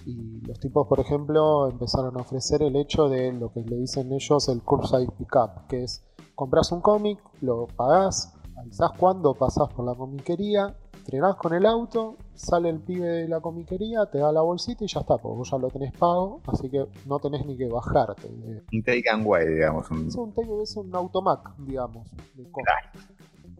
Y 0.06 0.40
los 0.46 0.60
tipos, 0.60 0.86
por 0.86 1.00
ejemplo, 1.00 1.68
empezaron 1.70 2.16
a 2.18 2.20
ofrecer 2.20 2.62
el 2.62 2.76
hecho 2.76 3.08
de 3.08 3.32
lo 3.32 3.50
que 3.52 3.62
le 3.62 3.76
dicen 3.76 4.12
ellos 4.12 4.48
el 4.48 4.62
curbside 4.62 5.10
pickup, 5.16 5.66
que 5.68 5.84
es 5.84 6.04
compras 6.34 6.72
un 6.72 6.80
cómic, 6.80 7.18
lo 7.40 7.66
pagás, 7.68 8.34
avisás 8.56 8.90
cuando 8.98 9.34
pasás 9.34 9.72
por 9.72 9.86
la 9.86 9.94
comiquería, 9.94 10.76
frenás 11.04 11.36
con 11.36 11.54
el 11.54 11.66
auto, 11.66 12.16
sale 12.34 12.68
el 12.68 12.80
pibe 12.80 13.06
de 13.06 13.28
la 13.28 13.40
comiquería, 13.40 14.06
te 14.06 14.18
da 14.18 14.32
la 14.32 14.40
bolsita 14.40 14.84
y 14.84 14.88
ya 14.88 15.00
está, 15.00 15.18
porque 15.18 15.36
vos 15.36 15.50
ya 15.50 15.58
lo 15.58 15.68
tenés 15.68 15.92
pago, 15.92 16.40
así 16.46 16.70
que 16.70 16.86
no 17.06 17.18
tenés 17.18 17.46
ni 17.46 17.56
que 17.56 17.68
bajarte. 17.68 18.28
Un 18.28 18.82
take 18.82 19.08
and 19.10 19.26
way, 19.26 19.46
digamos. 19.46 19.90
Un... 19.90 20.08
Es 20.08 20.16
un 20.16 20.32
take, 20.32 20.62
es 20.62 20.76
un 20.76 20.94
automac, 20.94 21.56
digamos, 21.58 22.08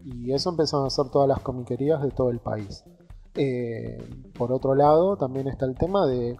Y 0.03 0.31
eso 0.31 0.49
empezaron 0.49 0.85
a 0.85 0.87
hacer 0.87 1.09
todas 1.09 1.27
las 1.29 1.39
comiquerías 1.39 2.01
de 2.01 2.11
todo 2.11 2.29
el 2.31 2.39
país. 2.39 2.83
Eh, 3.35 3.97
por 4.37 4.51
otro 4.51 4.75
lado, 4.75 5.17
también 5.17 5.47
está 5.47 5.65
el 5.65 5.75
tema 5.75 6.07
de 6.07 6.37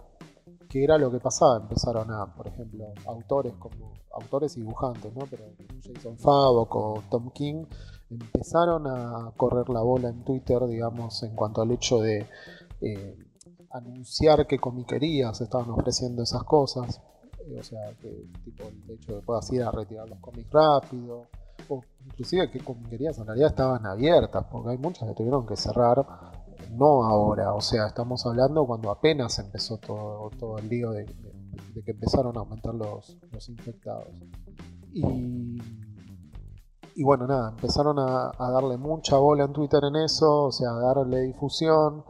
qué 0.68 0.84
era 0.84 0.98
lo 0.98 1.10
que 1.10 1.18
pasaba. 1.18 1.58
Empezaron 1.58 2.10
a, 2.10 2.34
por 2.34 2.46
ejemplo, 2.48 2.84
autores 3.06 3.54
como 3.58 3.94
autores 4.12 4.56
y 4.56 4.60
dibujantes, 4.60 5.14
¿no? 5.14 5.26
Pero 5.30 5.44
Jason 5.84 6.18
Favok 6.18 6.74
o 6.74 7.02
Tom 7.10 7.30
King 7.30 7.66
empezaron 8.10 8.86
a 8.86 9.32
correr 9.36 9.68
la 9.68 9.80
bola 9.80 10.08
en 10.08 10.24
Twitter, 10.24 10.66
digamos, 10.66 11.22
en 11.22 11.34
cuanto 11.34 11.62
al 11.62 11.70
hecho 11.70 12.00
de 12.00 12.26
eh, 12.80 13.18
anunciar 13.70 14.46
que 14.46 14.58
comiquerías 14.58 15.40
estaban 15.40 15.70
ofreciendo 15.70 16.22
esas 16.22 16.44
cosas. 16.44 17.00
Eh, 17.46 17.58
o 17.58 17.62
sea, 17.62 17.80
que 18.00 18.28
tipo 18.44 18.64
el 18.64 18.90
hecho 18.90 19.14
de 19.14 19.20
que 19.20 19.26
puedas 19.26 19.52
ir 19.52 19.62
a 19.62 19.70
retirar 19.70 20.08
los 20.08 20.18
cómics 20.20 20.50
rápido. 20.50 21.26
O 21.68 21.82
inclusive 22.04 22.50
que 22.50 22.60
comiquerías 22.60 23.18
en 23.18 23.26
realidad 23.26 23.50
estaban 23.50 23.84
abiertas, 23.86 24.44
porque 24.50 24.70
hay 24.70 24.78
muchas 24.78 25.08
que 25.08 25.14
tuvieron 25.14 25.46
que 25.46 25.56
cerrar 25.56 26.04
no 26.72 27.04
ahora, 27.04 27.54
o 27.54 27.60
sea, 27.60 27.86
estamos 27.86 28.24
hablando 28.26 28.66
cuando 28.66 28.90
apenas 28.90 29.38
empezó 29.38 29.78
todo, 29.78 30.30
todo 30.38 30.58
el 30.58 30.68
lío 30.68 30.90
de, 30.90 31.04
que 31.04 31.90
empezaron 31.90 32.36
a 32.36 32.40
aumentar 32.40 32.74
los, 32.74 33.16
infectados. 33.48 34.08
Y, 34.92 35.58
y, 36.96 37.04
bueno, 37.04 37.26
nada, 37.26 37.50
empezaron 37.50 37.98
a, 37.98 38.32
darle 38.38 38.76
mucha 38.76 39.18
bola 39.18 39.44
en 39.44 39.52
Twitter 39.52 39.80
en 39.84 39.96
eso, 39.96 40.44
o 40.44 40.52
sea, 40.52 40.70
a 40.70 40.94
darle 40.94 41.22
difusión. 41.22 42.04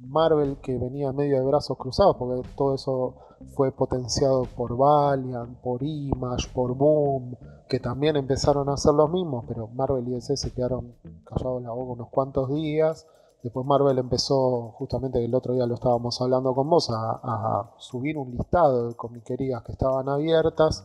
Marvel 0.00 0.58
que 0.62 0.78
venía 0.78 1.12
medio 1.12 1.38
de 1.38 1.44
brazos 1.44 1.76
cruzados, 1.76 2.16
porque 2.16 2.48
todo 2.56 2.74
eso 2.74 3.14
fue 3.54 3.72
potenciado 3.72 4.44
por 4.56 4.76
Valiant, 4.76 5.58
por 5.60 5.82
Image, 5.82 6.48
por 6.54 6.74
Boom, 6.76 7.36
que 7.68 7.80
también 7.80 8.16
empezaron 8.16 8.68
a 8.68 8.74
hacer 8.74 8.94
los 8.94 9.10
mismos, 9.10 9.44
pero 9.48 9.68
Marvel 9.68 10.08
y 10.08 10.12
DC 10.12 10.36
se 10.36 10.52
quedaron 10.52 10.94
callados 11.24 11.62
la 11.62 11.72
boca 11.72 11.92
unos 11.92 12.08
cuantos 12.08 12.48
días 12.48 13.06
Después 13.42 13.64
Marvel 13.66 13.98
empezó, 13.98 14.72
justamente 14.72 15.24
el 15.24 15.32
otro 15.32 15.54
día 15.54 15.64
lo 15.64 15.74
estábamos 15.74 16.20
hablando 16.20 16.54
con 16.54 16.68
vos, 16.68 16.90
a, 16.90 17.70
subir 17.78 18.18
un 18.18 18.32
listado 18.32 18.88
de 18.88 18.96
comiquerías 18.96 19.62
que 19.62 19.72
estaban 19.72 20.08
abiertas 20.08 20.84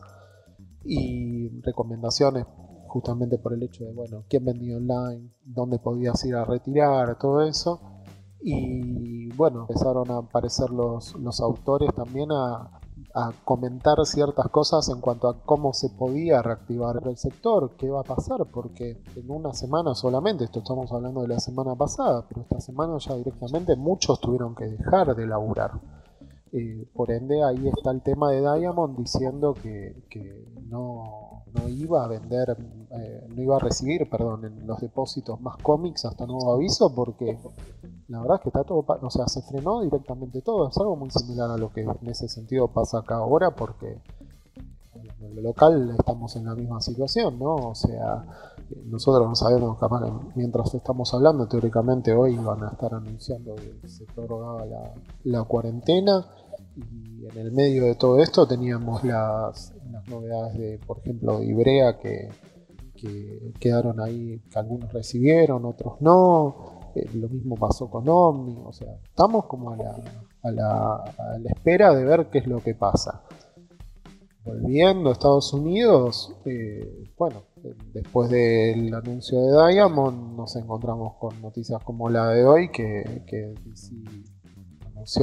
y 0.84 1.60
recomendaciones 1.62 2.46
justamente 2.94 3.38
por 3.38 3.52
el 3.52 3.62
hecho 3.64 3.84
de, 3.84 3.92
bueno, 3.92 4.22
quién 4.28 4.44
vendía 4.44 4.76
online, 4.76 5.28
dónde 5.44 5.80
podías 5.80 6.24
ir 6.24 6.36
a 6.36 6.44
retirar, 6.44 7.18
todo 7.18 7.42
eso. 7.42 7.80
Y 8.40 9.32
bueno, 9.34 9.62
empezaron 9.62 10.08
a 10.12 10.18
aparecer 10.18 10.70
los, 10.70 11.12
los 11.16 11.40
autores 11.40 11.92
también 11.92 12.30
a, 12.30 12.80
a 13.12 13.32
comentar 13.44 13.96
ciertas 14.06 14.48
cosas 14.48 14.88
en 14.90 15.00
cuanto 15.00 15.28
a 15.28 15.40
cómo 15.40 15.72
se 15.72 15.90
podía 15.90 16.40
reactivar 16.40 17.02
el 17.04 17.16
sector, 17.16 17.72
qué 17.76 17.90
va 17.90 18.02
a 18.02 18.04
pasar, 18.04 18.46
porque 18.46 19.02
en 19.16 19.28
una 19.28 19.52
semana 19.54 19.96
solamente, 19.96 20.44
esto 20.44 20.60
estamos 20.60 20.92
hablando 20.92 21.22
de 21.22 21.28
la 21.28 21.40
semana 21.40 21.74
pasada, 21.74 22.24
pero 22.28 22.42
esta 22.42 22.60
semana 22.60 22.96
ya 22.98 23.16
directamente 23.16 23.74
muchos 23.74 24.20
tuvieron 24.20 24.54
que 24.54 24.66
dejar 24.66 25.16
de 25.16 25.26
laburar. 25.26 25.72
Eh, 26.56 26.86
por 26.94 27.10
ende, 27.10 27.42
ahí 27.42 27.66
está 27.66 27.90
el 27.90 28.00
tema 28.00 28.30
de 28.30 28.38
Diamond 28.38 28.96
diciendo 28.96 29.54
que, 29.54 29.92
no, 30.68 31.42
iba 31.68 32.04
a 32.04 32.06
vender, 32.06 32.56
eh, 32.92 33.26
no 33.28 33.42
iba 33.42 33.56
a 33.56 33.58
recibir, 33.58 34.08
perdón, 34.08 34.44
en 34.44 34.64
los 34.64 34.80
depósitos 34.80 35.40
más 35.40 35.56
cómics 35.56 36.04
hasta 36.04 36.26
nuevo 36.26 36.52
aviso, 36.52 36.94
porque 36.94 37.40
la 38.06 38.20
verdad 38.20 38.36
es 38.36 38.42
que 38.42 38.48
está 38.50 38.62
todo, 38.62 38.84
o 38.86 39.10
sea, 39.10 39.26
se 39.26 39.42
frenó 39.42 39.82
directamente 39.82 40.42
todo. 40.42 40.68
Es 40.68 40.78
algo 40.78 40.94
muy 40.94 41.10
similar 41.10 41.50
a 41.50 41.56
lo 41.56 41.72
que 41.72 41.80
en 41.80 42.08
ese 42.08 42.28
sentido 42.28 42.68
pasa 42.68 42.98
acá 42.98 43.16
ahora, 43.16 43.50
porque 43.56 44.00
en 44.94 45.34
lo 45.34 45.42
local 45.42 45.92
estamos 45.98 46.36
en 46.36 46.44
la 46.44 46.54
misma 46.54 46.80
situación, 46.80 47.36
¿no? 47.36 47.54
O 47.54 47.74
sea, 47.74 48.24
nosotros 48.86 49.28
no 49.28 49.34
sabemos, 49.34 49.76
mientras 50.36 50.72
estamos 50.72 51.12
hablando, 51.14 51.48
teóricamente 51.48 52.14
hoy 52.14 52.36
van 52.36 52.62
a 52.62 52.68
estar 52.68 52.94
anunciando 52.94 53.56
que 53.56 53.88
se 53.88 54.04
prorrogaba 54.04 54.64
la, 54.66 54.94
la 55.24 55.42
cuarentena 55.42 56.24
y 56.76 57.26
en 57.26 57.38
el 57.38 57.52
medio 57.52 57.84
de 57.84 57.94
todo 57.94 58.18
esto 58.20 58.46
teníamos 58.46 59.04
las, 59.04 59.72
novedades 60.08 60.58
de, 60.58 60.78
por 60.86 60.98
ejemplo, 60.98 61.42
Ibrea 61.42 61.98
que, 61.98 62.28
quedaron 63.60 64.00
ahí, 64.00 64.40
que 64.50 64.58
algunos 64.58 64.90
recibieron, 64.92 65.66
otros 65.66 66.00
no. 66.00 66.80
Eh, 66.94 67.06
lo 67.14 67.28
mismo 67.28 67.54
pasó 67.54 67.90
con 67.90 68.08
Omni. 68.08 68.56
O 68.64 68.72
sea, 68.72 68.94
estamos 69.04 69.44
como 69.44 69.72
a 69.72 69.76
la, 69.76 69.94
a, 70.42 70.50
la, 70.50 70.94
a 70.94 71.38
la 71.38 71.50
espera 71.50 71.94
de 71.94 72.04
ver 72.04 72.30
qué 72.30 72.38
es 72.38 72.46
lo 72.46 72.62
que 72.62 72.74
pasa. 72.74 73.22
Volviendo 74.42 75.10
a 75.10 75.12
Estados 75.12 75.52
Unidos, 75.52 76.34
eh, 76.46 77.12
bueno, 77.18 77.42
después 77.92 78.30
del 78.30 78.94
anuncio 78.94 79.40
de 79.40 79.72
Diamond 79.72 80.36
nos 80.36 80.56
encontramos 80.56 81.14
con 81.14 81.40
noticias 81.40 81.82
como 81.82 82.08
la 82.08 82.28
de 82.28 82.44
hoy 82.44 82.70
que, 82.70 83.22
que 83.26 83.54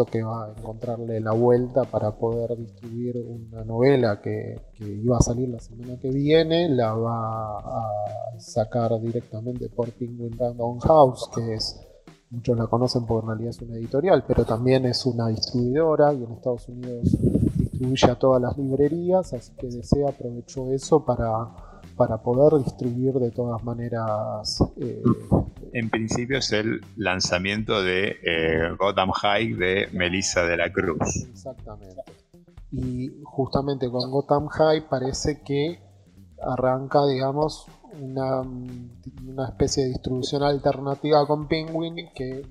que 0.10 0.22
va 0.22 0.46
a 0.46 0.50
encontrarle 0.50 1.20
la 1.20 1.32
vuelta 1.32 1.84
para 1.84 2.12
poder 2.12 2.56
distribuir 2.58 3.18
una 3.18 3.64
novela 3.64 4.22
que, 4.22 4.60
iba 4.80 5.18
a 5.18 5.22
salir 5.22 5.50
la 5.50 5.60
semana 5.60 5.98
que 5.98 6.10
viene, 6.10 6.70
la 6.70 6.94
va 6.94 7.58
a 7.58 8.40
sacar 8.40 9.00
directamente 9.02 9.70
por 9.70 9.92
Penguin 9.92 10.38
Random 10.38 10.80
House, 10.80 11.30
que 11.34 11.54
es 11.54 11.80
muchos 12.30 12.58
la 12.58 12.68
conocen 12.68 13.06
porque 13.06 13.26
en 13.26 13.30
realidad 13.30 13.50
es 13.50 13.62
una 13.62 13.78
editorial, 13.78 14.24
pero 14.28 14.46
también 14.46 14.86
es 14.86 15.06
una 15.06 15.28
distribuidora 15.28 16.14
y 16.14 16.24
en 16.24 16.32
Estados 16.32 16.68
Unidos 16.70 17.18
distribuye 17.58 18.10
a 18.10 18.16
todas 18.16 18.42
las 18.42 18.58
librerías, 18.58 19.34
así 19.34 19.52
que 19.58 19.68
desea 19.68 20.10
aprovechó 20.10 20.72
eso 20.72 21.04
para, 21.04 21.71
para 22.02 22.18
poder 22.18 22.64
distribuir 22.64 23.14
de 23.14 23.30
todas 23.30 23.64
maneras 23.64 24.60
eh, 24.78 25.04
en 25.72 25.92
principio 25.92 26.40
es 26.40 26.52
el 26.52 26.82
lanzamiento 26.98 27.84
de 27.84 28.16
eh, 28.24 28.76
Gotham 28.80 29.12
High 29.12 29.54
de 29.54 29.88
Melissa 29.94 30.42
de 30.42 30.58
la 30.58 30.74
Cruz. 30.74 31.28
Exactamente. 31.30 32.02
Y 32.72 33.22
justamente 33.24 33.88
con 33.92 34.10
Gotham 34.10 34.48
High 34.48 34.90
parece 34.90 35.44
que 35.44 35.80
arranca, 36.42 37.06
digamos, 37.06 37.68
una, 38.00 38.42
una 38.42 39.50
especie 39.50 39.84
de 39.84 39.90
distribución 39.90 40.42
alternativa 40.42 41.28
con 41.28 41.48
Penguin 41.48 41.98
que 42.16 42.42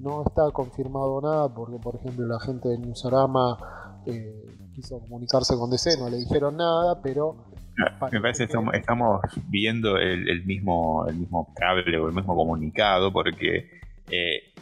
no 0.00 0.24
está 0.26 0.50
confirmado 0.50 1.20
nada 1.20 1.48
porque, 1.48 1.78
por 1.78 1.94
ejemplo, 1.94 2.26
la 2.26 2.40
gente 2.40 2.70
de 2.70 2.78
Newsarama 2.78 4.02
eh, 4.04 4.48
quiso 4.74 4.98
comunicarse 4.98 5.56
con 5.56 5.70
DC, 5.70 5.96
no 5.96 6.10
le 6.10 6.16
dijeron 6.16 6.56
nada, 6.56 7.00
pero 7.02 7.51
me 7.76 8.20
parece 8.20 8.46
que 8.46 8.58
estamos, 8.74 9.20
viendo 9.48 9.96
el, 9.98 10.44
mismo, 10.44 11.06
el 11.08 11.16
mismo 11.16 11.52
cable 11.54 11.98
o 11.98 12.08
el 12.08 12.14
mismo 12.14 12.34
comunicado 12.34 13.12
porque 13.12 13.70
eh, 14.10 14.52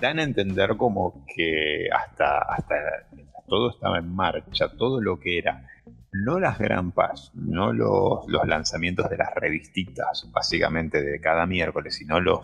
dan 0.00 0.18
a 0.18 0.22
entender 0.22 0.76
como 0.76 1.24
que 1.26 1.88
hasta, 1.92 2.38
hasta 2.38 2.74
todo 3.48 3.70
estaba 3.70 3.98
en 3.98 4.14
marcha, 4.14 4.68
todo 4.76 5.00
lo 5.00 5.18
que 5.18 5.38
era, 5.38 5.66
no 6.12 6.38
las 6.38 6.58
Gran 6.58 6.92
Paz, 6.92 7.32
no 7.34 7.72
los, 7.72 8.26
los 8.28 8.46
lanzamientos 8.46 9.08
de 9.08 9.16
las 9.16 9.34
revistitas, 9.34 10.28
básicamente 10.32 11.02
de 11.02 11.20
cada 11.20 11.46
miércoles, 11.46 11.94
sino 11.96 12.20
los, 12.20 12.40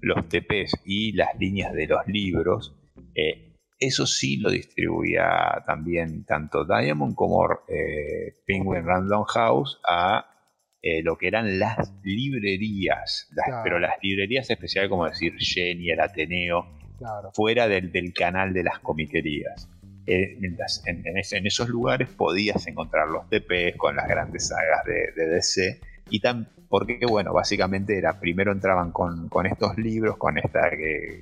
los 0.00 0.28
TPs 0.28 0.82
y 0.84 1.12
las 1.12 1.38
líneas 1.38 1.72
de 1.72 1.86
los 1.86 2.06
libros, 2.06 2.74
eh, 3.14 3.51
eso 3.82 4.06
sí 4.06 4.36
lo 4.36 4.50
distribuía 4.50 5.62
también 5.66 6.24
tanto 6.24 6.64
Diamond 6.64 7.16
como 7.16 7.48
eh, 7.66 8.32
Penguin 8.46 8.84
Random 8.84 9.24
House 9.24 9.80
a 9.88 10.24
eh, 10.80 11.02
lo 11.02 11.18
que 11.18 11.26
eran 11.26 11.58
las 11.58 11.92
librerías, 12.04 13.28
pero 13.64 13.80
las 13.80 13.94
librerías 14.00 14.48
especiales 14.50 14.88
como 14.88 15.06
decir 15.06 15.34
Jenny, 15.38 15.90
el 15.90 16.00
Ateneo, 16.00 16.78
fuera 17.34 17.66
del, 17.66 18.12
canal 18.12 18.52
de 18.52 18.62
las 18.62 18.78
comiquerías. 18.78 19.68
eh, 20.06 20.38
en, 20.86 21.46
esos 21.46 21.68
lugares 21.68 22.08
podías 22.08 22.66
encontrar 22.66 23.08
los 23.08 23.28
TPs 23.28 23.76
con 23.76 23.96
las 23.96 24.08
grandes 24.08 24.48
sagas 24.48 24.84
de, 24.84 25.26
DC. 25.26 25.80
Y 26.10 26.20
tan, 26.20 26.48
porque, 26.68 27.00
bueno, 27.08 27.32
básicamente 27.32 27.96
era, 27.96 28.18
primero 28.18 28.52
entraban 28.52 28.92
con, 28.92 29.28
estos 29.46 29.76
libros, 29.78 30.16
con, 30.16 30.38
esta, 30.38 30.70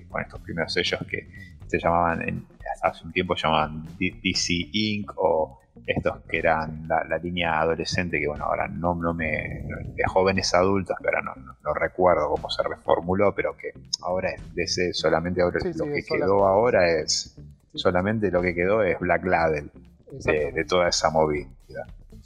con 0.08 0.22
estos 0.22 0.40
primeros 0.40 0.72
sellos 0.72 1.00
que 1.08 1.26
se 1.70 1.78
llamaban, 1.78 2.46
hace 2.82 3.04
un 3.04 3.12
tiempo 3.12 3.34
llamaban 3.34 3.84
DC 3.98 4.68
Inc. 4.72 5.12
o 5.16 5.60
estos 5.86 6.20
que 6.28 6.38
eran 6.38 6.86
la, 6.88 7.18
línea 7.18 7.60
adolescente, 7.60 8.20
que 8.20 8.26
bueno, 8.26 8.44
ahora 8.44 8.68
no, 8.68 8.94
no 8.94 9.14
me. 9.14 9.64
de 9.94 10.04
jóvenes 10.06 10.52
adultos, 10.54 10.96
que 11.00 11.08
ahora 11.08 11.22
no, 11.22 11.74
recuerdo 11.74 12.30
cómo 12.30 12.50
se 12.50 12.62
reformuló, 12.62 13.34
pero 13.34 13.56
que 13.56 13.72
ahora 14.02 14.30
es 14.30 14.54
DC, 14.54 14.92
solamente 14.92 15.42
ahora 15.42 15.58
lo 15.62 15.84
que 15.86 16.02
quedó 16.02 16.46
ahora 16.46 17.00
es 17.00 17.36
solamente 17.74 18.30
lo 18.30 18.42
que 18.42 18.54
quedó 18.54 18.82
es 18.82 18.98
Black 18.98 19.24
Label 19.24 19.70
de, 20.10 20.64
toda 20.68 20.88
esa 20.88 21.10
movida. 21.10 21.48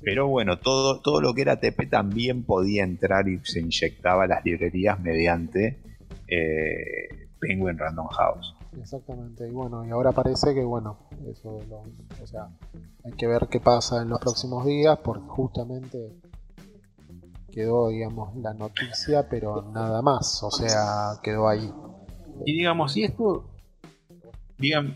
Pero 0.02 0.28
bueno, 0.28 0.58
todo, 0.58 1.00
todo 1.00 1.20
lo 1.20 1.32
que 1.34 1.42
era 1.42 1.60
TP 1.60 1.88
también 1.88 2.44
podía 2.44 2.82
entrar 2.82 3.28
y 3.28 3.40
se 3.44 3.60
inyectaba 3.60 4.24
a 4.24 4.26
las 4.26 4.44
librerías 4.44 5.00
mediante 5.00 5.78
eh, 6.28 7.28
Penguin 7.40 7.78
Random 7.78 8.08
House. 8.08 8.54
Exactamente, 8.78 9.48
y 9.48 9.52
bueno, 9.52 9.84
y 9.84 9.90
ahora 9.90 10.12
parece 10.12 10.54
que 10.54 10.62
bueno, 10.62 10.98
eso 11.30 11.58
o 12.22 12.26
sea, 12.26 12.48
hay 13.04 13.12
que 13.12 13.26
ver 13.26 13.48
qué 13.50 13.60
pasa 13.60 14.02
en 14.02 14.08
los 14.10 14.20
próximos 14.20 14.66
días, 14.66 14.98
porque 15.02 15.26
justamente 15.28 16.12
quedó, 17.50 17.88
digamos, 17.88 18.34
la 18.36 18.52
noticia, 18.52 19.28
pero 19.28 19.62
nada 19.72 20.02
más, 20.02 20.42
o 20.42 20.50
sea, 20.50 21.18
quedó 21.22 21.48
ahí. 21.48 21.72
Y 22.44 22.58
digamos, 22.58 22.96
y 22.96 23.04
esto 23.04 23.44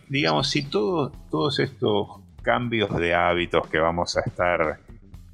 digamos, 0.08 0.48
si 0.48 0.62
todos 0.62 1.58
estos 1.58 2.08
cambios 2.42 2.94
de 2.96 3.14
hábitos 3.14 3.66
que 3.68 3.78
vamos 3.78 4.16
a 4.16 4.20
estar 4.20 4.80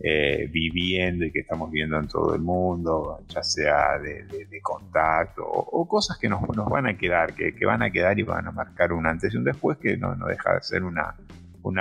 eh, 0.07 0.51
viviendo 0.53 1.25
y 1.25 1.33
que 1.33 1.41
estamos 1.41 1.71
viendo 1.71 1.99
en 1.99 2.07
todo 2.07 2.35
el 2.35 2.43
mundo, 2.43 3.25
ya 3.27 3.43
sea 3.43 3.99
de, 3.99 4.61
contacto 4.61 5.43
o, 5.47 5.89
cosas 5.89 6.19
que 6.19 6.29
nos, 6.29 6.43
van 6.47 6.87
a 6.87 6.99
quedar, 6.99 7.35
que, 7.35 7.55
van 7.65 7.83
a 7.83 7.91
quedar 7.91 8.19
y 8.19 8.23
van 8.23 8.47
a 8.47 8.51
marcar 8.51 8.93
un 8.93 9.07
antes 9.07 9.33
y 9.33 9.39
un 9.39 9.45
después, 9.45 9.79
que 9.79 9.97
no, 9.97 10.15
deja 10.27 10.57
de 10.57 10.61
ser 10.61 10.85
una, 10.85 11.17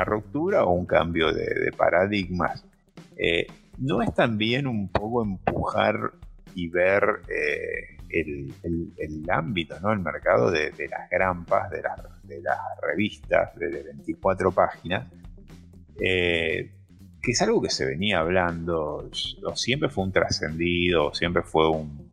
ruptura 0.05 0.63
o 0.63 0.71
un 0.71 0.85
cambio 0.85 1.33
de, 1.33 1.69
paradigmas. 1.75 2.65
Eh, 3.17 3.45
¿No 3.79 4.01
es 4.01 4.13
también 4.13 4.67
un 4.67 4.87
poco 4.87 5.21
empujar 5.21 6.13
y 6.55 6.69
ver 6.69 7.03
eh, 7.27 7.97
el, 8.09 9.25
ámbito, 9.29 9.77
¿no? 9.81 9.91
el 9.91 9.99
mercado 9.99 10.49
de, 10.49 10.71
las 10.89 11.09
grampas, 11.09 11.69
de, 11.71 11.81
las 11.81 12.59
revistas 12.81 13.53
de 13.57 13.83
24 13.83 14.49
páginas, 14.53 15.11
que 17.23 17.31
es 17.31 17.41
algo 17.41 17.61
que 17.61 17.69
se 17.69 17.85
venía 17.85 18.19
hablando, 18.19 19.09
o 19.45 19.55
siempre 19.55 19.87
fue 19.87 20.03
un 20.03 20.11
trascendido, 20.11 21.13
siempre 21.13 21.41
fue 21.41 21.69
un... 21.69 22.11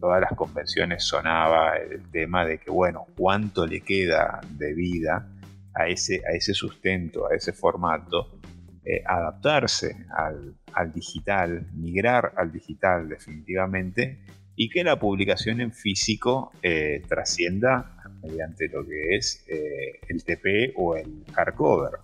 Todas 0.00 0.20
las 0.20 0.32
convenciones 0.36 1.04
sonaba 1.04 1.76
el 1.76 2.02
tema 2.10 2.44
de 2.44 2.58
que, 2.58 2.70
bueno, 2.70 3.06
cuánto 3.16 3.64
le 3.64 3.80
queda 3.80 4.40
de 4.50 4.74
vida 4.74 5.28
a 5.72 5.86
ese, 5.86 6.20
a 6.28 6.34
ese 6.34 6.52
sustento, 6.52 7.28
a 7.28 7.34
ese 7.36 7.52
formato, 7.52 8.40
eh, 8.84 9.02
adaptarse 9.06 10.06
al, 10.16 10.56
al, 10.72 10.92
digital, 10.92 11.68
migrar 11.74 12.32
al 12.36 12.50
digital 12.50 13.08
definitivamente, 13.08 14.18
y 14.56 14.68
que 14.68 14.82
la 14.82 14.98
publicación 14.98 15.60
en 15.60 15.72
físico 15.72 16.50
eh, 16.62 17.02
trascienda 17.08 17.96
mediante 18.20 18.68
lo 18.68 18.84
que 18.84 19.16
es 19.16 19.44
eh, 19.48 20.00
el 20.08 20.24
TP 20.24 20.72
o 20.76 20.96
el 20.96 21.24
hardcover. 21.32 22.00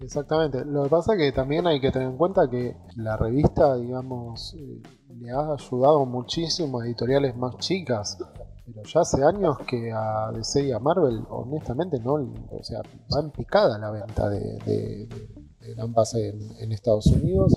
Exactamente. 0.00 0.64
Lo 0.64 0.84
que 0.84 0.88
pasa 0.88 1.14
es 1.14 1.18
que 1.18 1.32
también 1.32 1.66
hay 1.66 1.80
que 1.80 1.90
tener 1.90 2.08
en 2.08 2.16
cuenta 2.16 2.48
que 2.48 2.76
la 2.96 3.16
revista, 3.16 3.76
digamos, 3.76 4.54
eh, 4.54 4.82
le 5.18 5.30
ha 5.30 5.52
ayudado 5.52 6.06
muchísimo 6.06 6.80
a 6.80 6.86
editoriales 6.86 7.36
más 7.36 7.56
chicas. 7.58 8.18
Pero 8.64 8.82
ya 8.82 9.00
hace 9.00 9.22
años 9.24 9.58
que 9.66 9.92
a 9.92 10.30
DC 10.32 10.64
y 10.64 10.72
a 10.72 10.78
Marvel, 10.78 11.24
honestamente, 11.28 11.98
no, 12.00 12.14
o 12.14 12.62
sea, 12.62 12.80
va 13.14 13.20
en 13.20 13.30
picada 13.30 13.78
la 13.78 13.90
venta 13.90 14.28
de, 14.28 14.58
de, 14.64 15.08
en 16.60 16.72
Estados 16.72 17.06
Unidos 17.06 17.54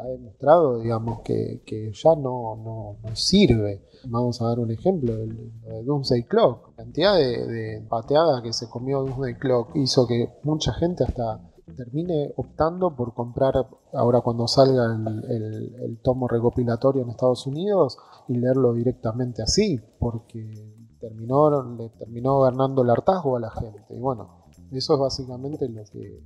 ha 0.00 0.08
demostrado, 0.08 0.80
digamos, 0.80 1.20
que, 1.22 1.92
ya 1.92 2.14
no, 2.16 2.96
sirve. 3.14 3.82
Vamos 4.06 4.40
a 4.42 4.48
dar 4.48 4.58
un 4.58 4.70
ejemplo, 4.70 5.14
el, 5.14 5.60
de 5.62 5.82
Doomsday 5.82 6.24
Clock. 6.24 6.70
La 6.70 6.84
cantidad 6.84 7.16
de, 7.16 7.84
pateada 7.88 8.42
que 8.42 8.52
se 8.52 8.68
comió 8.68 9.02
Doomsday 9.02 9.38
Clock 9.38 9.76
hizo 9.76 10.06
que 10.06 10.30
mucha 10.42 10.72
gente 10.74 11.04
hasta 11.04 11.40
termine 11.76 12.32
optando 12.36 12.94
por 12.94 13.14
comprar 13.14 13.54
ahora 13.92 14.20
cuando 14.20 14.46
salga 14.46 14.84
el, 14.84 16.00
tomo 16.02 16.28
recopilatorio 16.28 17.02
en 17.02 17.10
Estados 17.10 17.46
Unidos 17.46 17.96
y 18.28 18.36
leerlo 18.36 18.74
directamente 18.74 19.42
así, 19.42 19.80
porque 19.98 20.44
terminó, 21.00 21.76
le 21.76 21.88
terminó 21.90 22.40
ganando 22.40 22.82
el 22.82 22.90
hartazgo 22.90 23.36
a 23.36 23.40
la 23.40 23.50
gente. 23.50 23.84
Y 23.90 24.00
bueno, 24.00 24.46
eso 24.72 24.94
es 24.94 25.00
básicamente 25.00 25.68
lo 25.68 25.84
que 25.84 26.24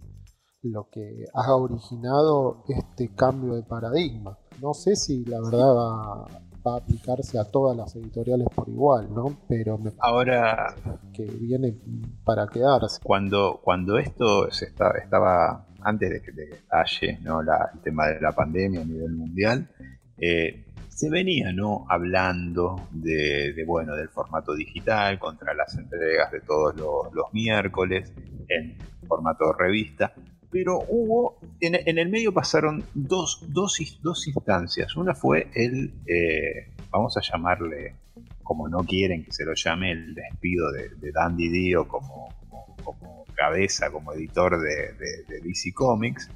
lo 0.62 0.88
que 0.90 1.24
ha 1.34 1.54
originado 1.54 2.64
este 2.68 3.14
cambio 3.14 3.54
de 3.54 3.62
paradigma. 3.62 4.38
No 4.60 4.74
sé 4.74 4.96
si 4.96 5.24
la 5.24 5.40
verdad 5.40 5.74
va, 5.74 6.26
a 6.64 6.76
aplicarse 6.76 7.38
a 7.38 7.44
todas 7.44 7.76
las 7.76 7.94
editoriales 7.96 8.48
por 8.54 8.68
igual, 8.68 9.12
¿no? 9.12 9.38
Pero 9.48 9.78
me 9.78 9.92
ahora 9.98 10.74
que 11.12 11.24
viene 11.24 11.76
para 12.24 12.46
quedarse. 12.46 13.00
Cuando, 13.02 13.60
cuando 13.62 13.98
esto 13.98 14.50
se 14.50 14.66
estaba 14.66 15.66
antes 15.82 16.10
de 16.10 16.22
que, 16.22 16.30
estalle 16.54 17.18
¿no? 17.22 17.40
el 17.40 17.48
tema 17.82 18.08
de 18.08 18.20
la 18.20 18.32
pandemia 18.32 18.82
a 18.82 18.84
nivel 18.84 19.12
mundial, 19.12 19.68
eh, 20.18 20.66
se 20.88 21.08
venía 21.10 21.52
¿no? 21.52 21.86
hablando 21.88 22.88
de, 22.90 23.64
bueno, 23.66 23.94
del 23.94 24.08
formato 24.08 24.54
digital 24.54 25.18
contra 25.18 25.54
las 25.54 25.76
entregas 25.76 26.32
de 26.32 26.40
todos 26.40 26.74
los, 26.76 27.12
los 27.12 27.32
miércoles 27.32 28.12
en 28.48 28.76
formato 29.06 29.52
revista, 29.52 30.12
pero 30.50 30.78
hubo, 30.88 31.38
en, 31.60 31.98
el 31.98 32.08
medio 32.08 32.32
pasaron 32.32 32.84
dos, 32.94 33.44
dos, 33.48 33.98
dos, 34.02 34.26
instancias. 34.26 34.96
Una 34.96 35.14
fue 35.14 35.48
el, 35.54 35.92
eh, 36.06 36.72
vamos 36.90 37.16
a 37.16 37.20
llamarle, 37.20 37.96
como 38.42 38.68
no 38.68 38.78
quieren 38.84 39.24
que 39.24 39.32
se 39.32 39.44
lo 39.44 39.54
llame, 39.54 39.92
el 39.92 40.14
despido 40.14 40.70
de, 40.72 41.12
Dandy 41.12 41.48
Dio 41.48 41.86
como, 41.86 42.34
como, 42.82 43.24
cabeza, 43.34 43.90
como 43.90 44.12
editor 44.14 44.58
de, 44.60 45.40
DC 45.42 45.72
Comics. 45.74 46.30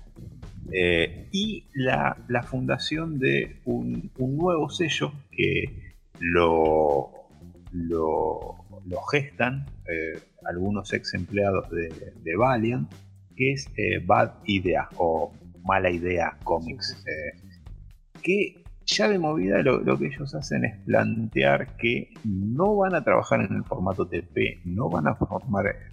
Eh, 0.71 1.29
y 1.33 1.67
la, 1.75 2.17
fundación 2.47 3.19
de 3.19 3.61
un, 3.65 4.11
nuevo 4.19 4.69
sello 4.69 5.13
que 5.31 5.95
lo, 6.21 7.11
lo, 7.73 8.59
gestan 9.11 9.67
eh, 9.89 10.21
algunos 10.47 10.93
ex 10.93 11.15
empleados 11.15 11.71
de, 11.71 11.89
de 12.23 12.37
Valiant 12.37 12.91
que 13.37 13.53
es 13.53 13.69
eh, 13.77 13.99
Bad 14.05 14.33
Idea 14.45 14.89
o 14.97 15.33
Mala 15.65 15.91
Idea 15.91 16.37
Comics. 16.45 17.05
Eh, 17.07 17.41
que 18.23 18.63
ya 18.85 19.09
de 19.09 19.19
movida 19.19 19.63
lo, 19.63 19.99
que 19.99 20.07
ellos 20.07 20.35
hacen 20.35 20.65
es 20.65 20.79
plantear 20.85 21.77
que 21.77 22.13
no 22.25 22.77
van 22.77 22.95
a 22.95 23.05
trabajar 23.05 23.41
en 23.41 23.57
el 23.57 23.65
formato 23.65 24.07
TP, 24.07 24.61
no 24.65 24.89
van 24.89 25.07
a 25.07 25.17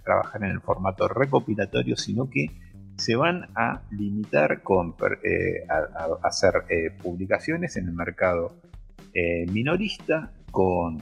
trabajar 0.04 0.44
en 0.44 0.50
el 0.50 0.60
formato 0.60 1.08
recopilatorio, 1.08 1.96
sino 1.96 2.28
que 2.28 2.50
se 2.96 3.16
van 3.16 3.48
a 3.54 3.82
limitar 3.90 4.62
con, 4.62 4.94
eh, 5.22 5.66
a, 5.68 6.26
hacer 6.26 6.52
publicaciones 7.02 7.76
en 7.76 7.86
el 7.86 7.94
mercado 7.94 8.56
minorista 9.52 10.32
con 10.52 10.98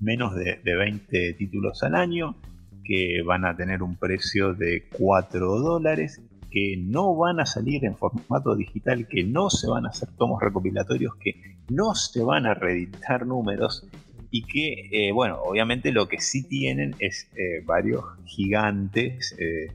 menos 0.00 0.34
de, 0.34 0.60
de 0.62 0.76
20 0.76 1.34
títulos 1.34 1.82
al 1.82 1.94
año 1.96 2.36
que 2.84 3.22
van 3.24 3.44
a 3.44 3.56
tener 3.56 3.82
un 3.82 3.96
precio 3.96 4.54
de 4.54 4.84
4 4.98 5.58
dólares, 5.58 6.22
que 6.50 6.76
no 6.76 7.16
van 7.16 7.40
a 7.40 7.46
salir 7.46 7.84
en 7.84 7.96
formato 7.96 8.54
digital, 8.54 9.08
que 9.08 9.24
no 9.24 9.50
se 9.50 9.68
van 9.68 9.86
a 9.86 9.88
hacer 9.88 10.08
tomos 10.16 10.40
recopilatorios, 10.40 11.16
que 11.16 11.56
no 11.68 11.94
se 11.96 12.22
van 12.22 12.46
a 12.46 12.54
reeditar 12.54 13.26
números 13.26 13.88
y 14.30 14.42
que, 14.42 14.88
eh, 14.90 15.12
bueno, 15.12 15.40
obviamente 15.42 15.92
lo 15.92 16.06
que 16.06 16.20
sí 16.20 16.46
tienen 16.46 16.94
es 16.98 17.30
eh, 17.36 17.62
varios 17.64 18.04
gigantes 18.24 19.36
eh, 19.38 19.68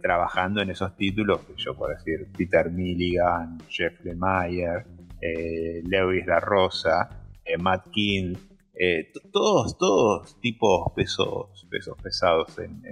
trabajando 0.00 0.62
en 0.62 0.70
esos 0.70 0.96
títulos, 0.96 1.40
yo 1.58 1.74
puedo 1.74 1.92
decir 1.92 2.26
Peter 2.34 2.70
Milligan, 2.70 3.58
Jeff 3.68 4.02
Lemire, 4.02 4.86
Lewis 5.84 6.26
La 6.26 6.40
Rosa, 6.40 7.10
Matt 7.58 7.90
King, 7.90 8.36
eh, 8.78 9.10
todos, 9.32 9.78
todos 9.78 10.38
tipos 10.40 10.92
pesos, 10.94 11.66
pesos 11.70 11.96
pesados 12.02 12.58
en, 12.58 12.82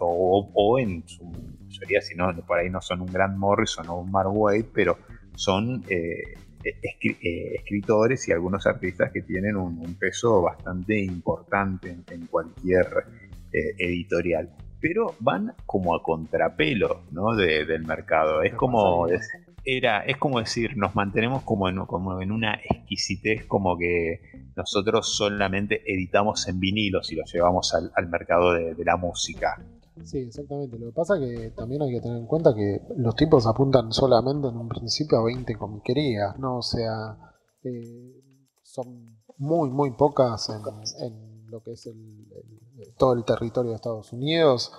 o, 0.00 0.78
en 0.78 1.06
su 1.06 1.24
mayoría, 1.24 2.00
si 2.00 2.14
no, 2.14 2.34
por 2.46 2.58
ahí 2.58 2.70
no 2.70 2.80
son 2.80 3.02
un 3.02 3.12
Grant 3.12 3.36
Morrison 3.36 3.86
o 3.90 4.00
un 4.00 4.10
Mark 4.10 4.30
Waid, 4.32 4.64
pero 4.72 4.96
son 5.34 5.84
eh, 5.90 6.34
eh, 6.64 7.54
escritores 7.54 8.26
y 8.28 8.32
algunos 8.32 8.66
artistas 8.66 9.12
que 9.12 9.20
tienen 9.20 9.56
un, 9.56 9.94
peso 9.96 10.40
bastante 10.40 10.98
importante 10.98 11.94
en, 12.10 12.26
cualquier 12.28 12.86
editorial. 13.52 14.50
pero 14.80 15.14
van 15.20 15.54
como 15.66 15.94
a 15.94 16.02
contrapelo 16.02 17.02
¿no? 17.10 17.34
del 17.34 17.84
mercado. 17.84 18.42
Es 18.42 18.54
como, 18.54 19.06
es, 19.08 19.28
era, 19.66 20.04
es 20.04 20.16
como 20.16 20.38
decir, 20.38 20.76
nos 20.76 20.94
mantenemos 20.94 21.42
como 21.42 21.68
en, 21.68 21.84
como 21.86 22.22
en 22.22 22.30
una 22.30 22.54
exquisitez, 22.54 23.46
como 23.46 23.76
que 23.76 24.20
nosotros 24.54 25.16
solamente 25.16 25.82
editamos 25.84 26.46
en 26.46 26.60
vinilos 26.60 27.10
y 27.10 27.16
los 27.16 27.30
llevamos 27.32 27.74
al, 27.74 28.08
mercado 28.08 28.52
de, 28.52 28.84
la 28.84 28.96
música. 28.96 29.60
Sí, 30.04 30.18
exactamente. 30.18 30.78
Lo 30.78 30.86
que 30.86 30.92
pasa 30.92 31.16
es 31.16 31.20
que 31.20 31.50
también 31.50 31.82
hay 31.82 31.90
que 31.90 32.00
tener 32.00 32.16
en 32.16 32.26
cuenta 32.26 32.54
que 32.54 32.80
los 32.96 33.16
tipos 33.16 33.44
apuntan 33.48 33.92
solamente 33.92 34.46
en 34.46 34.56
un 34.56 34.68
principio 34.68 35.18
a 35.18 35.24
20 35.24 35.56
comiquerías, 35.56 36.38
¿no? 36.38 36.58
O 36.58 36.62
sea, 36.62 37.16
eh, 37.64 38.22
son 38.62 39.18
muy, 39.38 39.68
muy 39.70 39.90
pocas 39.90 40.48
en, 40.48 41.50
lo 41.50 41.60
que 41.60 41.72
es 41.72 41.90
todo 42.96 43.14
el 43.14 43.24
territorio 43.24 43.70
de 43.70 43.76
Estados 43.76 44.12
Unidos 44.12 44.72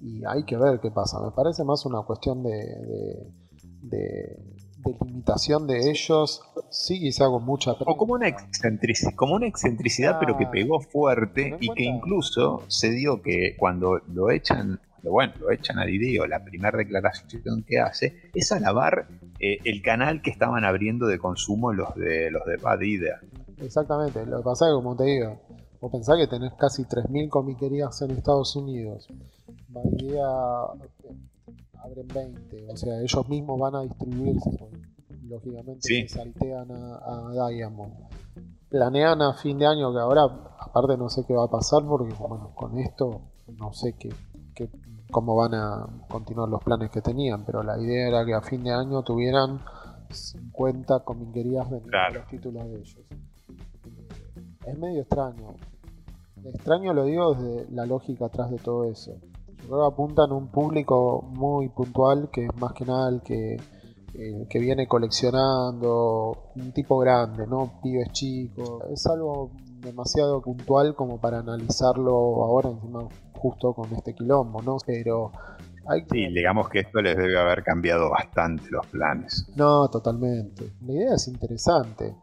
y 0.00 0.24
hay 0.24 0.44
que 0.44 0.56
ver 0.56 0.80
qué 0.80 0.90
pasa. 0.90 1.20
Me 1.20 1.30
parece 1.30 1.62
más 1.62 1.86
una 1.86 2.02
cuestión 2.02 2.42
de, 2.42 3.41
limitación 5.04 5.66
de 5.66 5.90
ellos. 5.90 6.42
Sí, 6.70 7.00
quizá 7.00 7.26
con 7.26 7.44
mucha... 7.44 7.72
O 7.72 7.96
como 7.96 8.14
una 8.14 8.28
excentricidad, 8.28 9.12
como 9.14 9.34
una 9.34 9.46
excentricidad 9.46 10.18
pero 10.18 10.36
que 10.36 10.46
pegó 10.46 10.80
fuerte 10.80 11.56
y 11.60 11.72
que 11.72 11.84
incluso 11.84 12.62
se 12.68 12.90
dio 12.90 13.22
que 13.22 13.56
cuando 13.58 14.00
lo 14.08 14.30
echan 14.30 14.80
bueno, 15.10 15.32
lo 15.40 15.50
echan 15.50 15.78
a 15.78 15.84
Dideo, 15.84 16.26
la 16.26 16.44
primera 16.44 16.78
declaración 16.78 17.64
que 17.66 17.80
hace 17.80 18.30
es 18.34 18.52
alabar 18.52 19.08
eh, 19.40 19.58
el 19.64 19.82
canal 19.82 20.22
que 20.22 20.30
estaban 20.30 20.64
abriendo 20.64 21.06
de 21.06 21.18
consumo 21.18 21.72
los 21.72 21.94
de 21.96 22.30
los 22.30 22.44
de 22.44 22.56
Bad 22.56 22.80
Idea. 22.82 23.20
Exactamente, 23.58 24.24
lo 24.26 24.38
que 24.38 24.44
pasa 24.44 24.66
es 24.66 24.70
que 24.70 24.74
como 24.74 24.96
te 24.96 25.04
digo, 25.04 25.40
vos 25.80 25.90
pensás 25.90 26.16
que 26.18 26.28
tenés 26.28 26.52
casi 26.54 26.84
3.000 26.84 27.28
comiquerías 27.28 28.00
en 28.02 28.12
Estados 28.12 28.54
Unidos. 28.54 29.08
Bad 29.68 29.92
Idea 29.98 30.28
abren 31.84 32.08
20, 32.08 32.68
o 32.70 32.76
sea, 32.76 33.00
ellos 33.00 33.28
mismos 33.28 33.58
van 33.58 33.74
a 33.74 33.80
distribuirse, 33.82 34.50
lógicamente 35.28 35.80
se 35.82 36.08
saltean 36.08 36.68
a, 36.70 37.48
Diamond. 37.48 37.92
Planean 38.68 39.20
a 39.20 39.34
fin 39.34 39.58
de 39.58 39.66
año, 39.66 39.92
que 39.92 39.98
ahora, 39.98 40.22
aparte 40.58 40.96
no 40.96 41.08
sé 41.08 41.24
qué 41.26 41.34
va 41.34 41.44
a 41.44 41.50
pasar, 41.50 41.84
porque 41.86 42.14
bueno, 42.14 42.52
con 42.54 42.78
esto 42.78 43.22
no 43.58 43.72
sé 43.72 43.94
qué, 43.98 44.10
cómo 45.10 45.36
van 45.36 45.54
a 45.54 45.86
continuar 46.08 46.48
los 46.48 46.62
planes 46.62 46.90
que 46.90 47.02
tenían, 47.02 47.44
pero 47.44 47.62
la 47.62 47.78
idea 47.78 48.08
era 48.08 48.24
que 48.24 48.34
a 48.34 48.40
fin 48.40 48.64
de 48.64 48.72
año 48.72 49.02
tuvieran 49.02 49.60
50 50.10 51.00
comiquerías 51.00 51.68
vendiendo 51.70 51.98
los 52.14 52.26
títulos 52.28 52.64
de 52.64 52.76
ellos. 52.76 52.98
Es 54.66 54.78
medio 54.78 55.02
extraño. 55.02 55.54
Extraño 56.44 56.94
lo 56.94 57.04
digo 57.04 57.34
desde 57.34 57.70
la 57.72 57.84
lógica 57.84 58.26
atrás 58.26 58.50
de 58.50 58.58
todo 58.58 58.84
eso 58.84 59.12
luego 59.68 59.84
apuntan 59.86 60.30
a 60.30 60.34
un 60.34 60.48
público 60.48 61.22
muy 61.30 61.68
puntual 61.68 62.30
que 62.32 62.46
es 62.46 62.56
más 62.56 62.72
que 62.72 62.84
nada 62.84 63.08
el 63.08 63.22
que, 63.22 63.56
que 64.48 64.58
viene 64.58 64.86
coleccionando, 64.86 66.50
un 66.56 66.72
tipo 66.72 66.98
grande, 66.98 67.46
¿no? 67.46 67.80
Pibes 67.82 68.12
chicos. 68.12 68.84
Es 68.92 69.06
algo 69.06 69.50
demasiado 69.80 70.40
puntual 70.40 70.94
como 70.94 71.20
para 71.20 71.38
analizarlo 71.38 72.12
ahora 72.44 72.70
encima 72.70 73.08
justo 73.34 73.74
con 73.74 73.92
este 73.92 74.14
quilombo, 74.14 74.62
¿no? 74.62 74.76
Pero 74.86 75.32
hay 75.88 76.04
Sí, 76.10 76.28
digamos 76.28 76.68
que 76.68 76.80
esto 76.80 77.00
les 77.00 77.16
debe 77.16 77.38
haber 77.38 77.64
cambiado 77.64 78.10
bastante 78.10 78.64
los 78.70 78.86
planes. 78.86 79.48
No, 79.56 79.88
totalmente. 79.88 80.72
La 80.86 80.92
idea 80.92 81.14
es 81.14 81.26
interesante. 81.28 82.14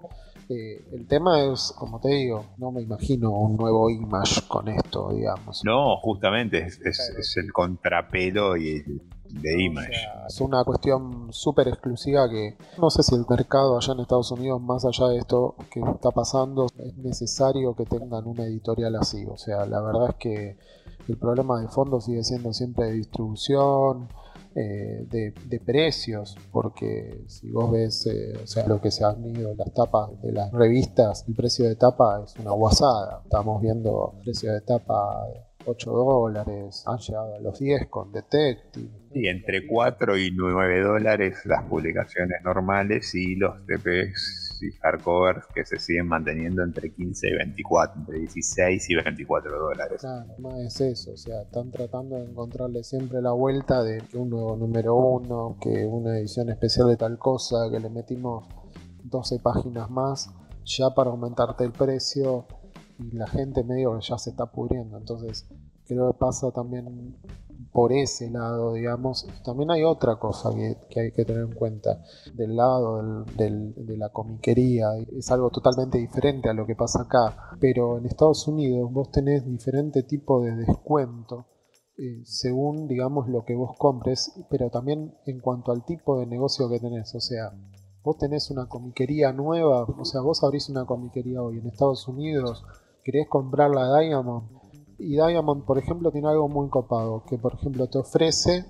Eh, 0.49 0.83
el 0.93 1.07
tema 1.07 1.43
es, 1.43 1.73
como 1.77 1.99
te 1.99 2.09
digo, 2.09 2.47
no 2.57 2.71
me 2.71 2.81
imagino 2.81 3.29
un 3.29 3.55
nuevo 3.55 3.88
Image 3.91 4.47
con 4.47 4.67
esto, 4.67 5.12
digamos. 5.13 5.62
No, 5.63 5.97
justamente 5.97 6.65
es, 6.65 7.38
el 7.38 7.53
contrapelo 7.53 8.57
y 8.57 8.81
de 9.29 9.63
Image. 9.63 10.07
es 10.27 10.41
una 10.41 10.63
cuestión 10.63 11.31
súper 11.31 11.67
exclusiva 11.67 12.27
que 12.27 12.57
no 12.79 12.89
sé 12.89 13.03
si 13.03 13.13
el 13.13 13.25
mercado 13.29 13.77
allá 13.77 13.93
en 13.93 13.99
Estados 13.99 14.31
Unidos, 14.31 14.59
más 14.59 14.85
allá 14.85 15.09
de 15.09 15.19
esto 15.19 15.53
que 15.69 15.81
está 15.81 16.09
pasando, 16.09 16.65
es 16.79 16.97
necesario 16.97 17.75
que 17.75 17.85
tengan 17.85 18.25
una 18.25 18.45
editorial 18.45 18.95
así. 18.95 19.23
O 19.27 19.38
sea, 19.38 19.67
la 19.67 19.81
verdad 19.81 20.09
es 20.09 20.15
que 20.15 20.57
el 21.07 21.17
problema 21.17 21.62
de 21.62 21.67
fondo 21.67 22.01
sigue 22.01 22.23
siendo 22.23 22.53
siempre 22.53 22.85
de 22.85 22.93
distribución, 22.93 24.09
eh, 24.62 25.06
de, 25.08 25.60
precios, 25.62 26.36
porque 26.52 27.24
si 27.28 27.50
vos 27.50 27.72
ves 27.72 28.06
eh, 28.08 28.34
o 28.43 28.45
sea, 28.45 28.67
lo 28.67 28.82
que 28.82 28.91
se 28.91 29.06
han 29.06 29.26
ido 29.26 29.56
las 29.56 29.74
tapas 29.74 30.22
de 30.22 30.34
las 30.34 30.52
revistas, 30.52 31.24
el 31.30 31.36
precio 31.36 31.65
de 31.65 31.78
tapa 31.78 32.22
es 32.26 32.36
una 32.36 32.52
guasada. 32.52 33.22
Estamos 33.24 33.62
viendo 33.62 34.15
precio 34.22 34.52
de 34.52 34.60
tapa 34.60 35.28
8 35.65 35.91
dólares, 35.91 36.84
han 36.88 36.98
llegado 36.98 37.36
a 37.36 37.39
los 37.39 37.58
10 37.58 37.88
con 37.88 38.12
Detective. 38.12 38.89
Y 39.13 39.28
entre 39.30 39.65
4 39.65 40.17
y 40.17 40.32
9 40.32 40.82
dólares 40.82 41.45
las 41.45 41.63
publicaciones 41.63 42.41
normales 42.43 43.15
y 43.15 43.36
los 43.36 43.65
TPs 43.65 44.48
y 44.62 44.72
hardcovers 44.72 45.45
que 45.54 45.65
se 45.65 45.80
siguen 45.80 46.08
manteniendo 46.08 46.63
entre 46.63 46.91
15 46.91 47.28
y 47.28 47.32
24, 47.34 48.00
entre 48.02 48.19
16 48.19 48.89
y 48.89 48.95
24 48.95 49.60
dólares. 49.60 50.02
Claro, 50.02 50.34
más 50.39 50.60
es 50.60 50.82
eso, 50.82 51.13
o 51.13 51.17
sea, 51.17 51.41
están 51.41 51.72
tratando 51.72 52.17
de 52.17 52.26
encontrarle 52.26 52.84
siempre 52.84 53.22
la 53.22 53.32
vuelta 53.32 53.84
de 53.84 54.02
un 54.13 54.30
nuevo 54.30 54.56
número 54.56 54.95
uno, 54.95 55.58
que 55.62 55.86
una 55.86 56.17
edición 56.17 56.50
especial 56.50 56.88
de 56.88 56.98
tal 56.98 57.17
cosa, 57.17 57.69
que 57.72 57.80
le 57.80 57.89
metimos 57.89 58.48
12 59.04 59.39
páginas 59.39 59.89
más 59.89 60.30
ya 60.65 60.93
para 60.93 61.10
aumentarte 61.10 61.63
el 61.63 61.72
precio 61.72 62.45
y 63.00 63.15
la 63.15 63.28
gente 63.28 63.63
medio 63.63 64.00
ya 64.00 64.17
se 64.17 64.32
está 64.32 64.45
pudriendo, 64.48 64.98
entonces 64.98 65.48
creo 65.89 66.13
que 66.13 66.19
pasa 66.19 66.52
también 66.52 67.17
por 67.73 67.91
ese 67.91 68.30
lado, 68.30 68.73
digamos. 68.73 69.28
También 69.43 69.71
hay 69.71 69.84
otra 69.84 70.17
cosa 70.17 70.52
que, 70.54 70.99
hay 70.99 71.12
que 71.12 71.25
tener 71.25 71.43
en 71.43 71.54
cuenta 71.54 72.04
del 72.34 72.56
lado 72.56 73.25
de 73.36 73.97
la 73.97 74.10
comiquería. 74.10 74.88
Es 75.17 75.32
algo 75.32 75.49
totalmente 75.49 75.97
diferente 75.97 76.49
a 76.49 76.54
lo 76.54 76.65
que 76.65 76.75
pasa 76.75 77.02
acá. 77.02 77.56
Pero 77.60 77.97
en 77.97 78.06
Estados 78.06 78.47
Unidos 78.47 78.91
vos 78.91 79.12
tenés 79.12 79.45
diferente 79.45 80.04
tipo 80.04 80.41
de 80.41 80.56
descuento 80.56 81.47
eh, 81.97 82.21
según, 82.23 82.88
digamos, 82.88 83.28
lo 83.28 83.43
que 83.43 83.56
vos 83.56 83.75
compres, 83.78 84.32
pero 84.49 84.69
también 84.69 85.15
en 85.25 85.41
cuanto 85.41 85.73
al 85.73 85.84
tipo 85.84 86.17
de 86.17 86.28
negocio 86.28 86.69
que 86.69 86.80
tenés. 86.80 87.13
O 87.13 87.19
sea, 87.19 87.52
vos 88.04 88.17
tenés 88.17 88.49
una 88.52 88.67
comiquería 88.69 89.34
nueva, 89.34 89.84
o 89.84 90.06
sea, 90.06 90.21
vos 90.21 90.41
abrís 90.43 90.69
una 90.69 90.86
comiquería 90.86 91.41
hoy 91.41 91.58
en 91.58 91.67
Estados 91.67 92.08
Unidos, 92.08 92.63
querés 93.04 93.28
comprar 93.28 93.71
la 93.71 93.99
Diamond 93.99 94.59
y 94.99 95.12
Diamond, 95.12 95.63
por 95.63 95.77
ejemplo, 95.77 96.12
tiene 96.12 96.27
algo 96.27 96.47
muy 96.47 96.69
copado, 96.69 97.23
que 97.27 97.38
por 97.38 97.53
ejemplo 97.53 97.88
te 97.88 97.97
ofrece 97.97 98.65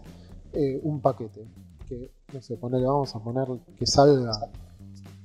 eh, 0.53 0.79
un 0.83 1.01
paquete, 1.01 1.45
que 1.87 2.11
no 2.33 2.41
sé, 2.41 2.57
ponele, 2.57 2.85
vamos 2.85 3.15
a 3.15 3.19
poner 3.19 3.47
que 3.77 3.85
salga 3.85 4.31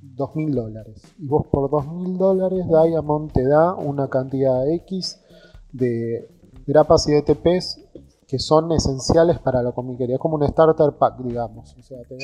dos 0.01 0.35
mil 0.37 0.55
dólares. 0.55 1.03
Y 1.19 1.27
vos 1.27 1.47
por 1.47 1.71
dos 1.71 1.87
mil 1.87 2.17
dólares 2.17 2.67
Diamond 2.67 3.33
te 3.33 3.47
da 3.47 3.75
una 3.75 4.09
cantidad 4.09 4.67
X 4.71 5.21
de 5.73 6.29
grapas 6.67 7.09
y 7.09 7.15
ETPs 7.15 7.81
que 8.27 8.39
son 8.39 8.73
esenciales 8.73 9.39
para 9.39 9.63
la 9.63 9.73
comiquería. 9.73 10.17
Es 10.17 10.21
como 10.21 10.37
un 10.37 10.49
starter 10.49 10.93
pack, 10.93 11.19
digamos. 11.19 11.77
O 11.79 11.83
sea, 11.83 11.99
te 12.05 12.17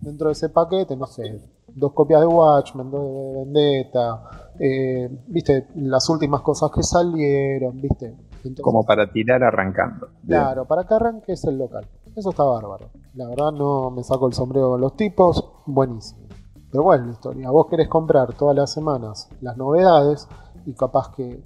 dentro 0.00 0.28
de 0.28 0.32
ese 0.32 0.50
paquete, 0.50 0.96
no 0.96 1.06
sé, 1.06 1.40
dos 1.74 1.92
copias 1.92 2.20
de 2.20 2.26
Watchmen, 2.26 2.90
dos 2.90 3.02
de 3.02 3.38
Vendetta, 3.40 4.22
eh, 4.58 5.08
viste, 5.26 5.68
las 5.76 6.08
últimas 6.08 6.40
cosas 6.42 6.70
que 6.70 6.82
salieron, 6.82 7.80
viste. 7.80 8.16
Como 8.60 8.84
para 8.84 9.10
tirar 9.10 9.42
arrancando. 9.42 10.08
Claro, 10.26 10.66
para 10.66 10.86
que 10.86 10.94
arranques 10.94 11.44
el 11.44 11.56
local. 11.56 11.86
Eso 12.14 12.30
está 12.30 12.44
bárbaro. 12.44 12.90
La 13.14 13.26
verdad 13.26 13.52
no 13.52 13.90
me 13.90 14.04
saco 14.04 14.26
el 14.26 14.34
sombrero 14.34 14.70
con 14.70 14.80
los 14.82 14.96
tipos, 14.96 15.42
buenísimo. 15.64 16.28
Pero 16.70 16.82
bueno, 16.82 17.06
la 17.06 17.12
historia, 17.12 17.50
vos 17.50 17.66
querés 17.70 17.88
comprar 17.88 18.34
todas 18.34 18.54
las 18.54 18.72
semanas 18.72 19.28
las 19.40 19.56
novedades 19.56 20.28
y 20.66 20.74
capaz 20.74 21.14
que, 21.14 21.42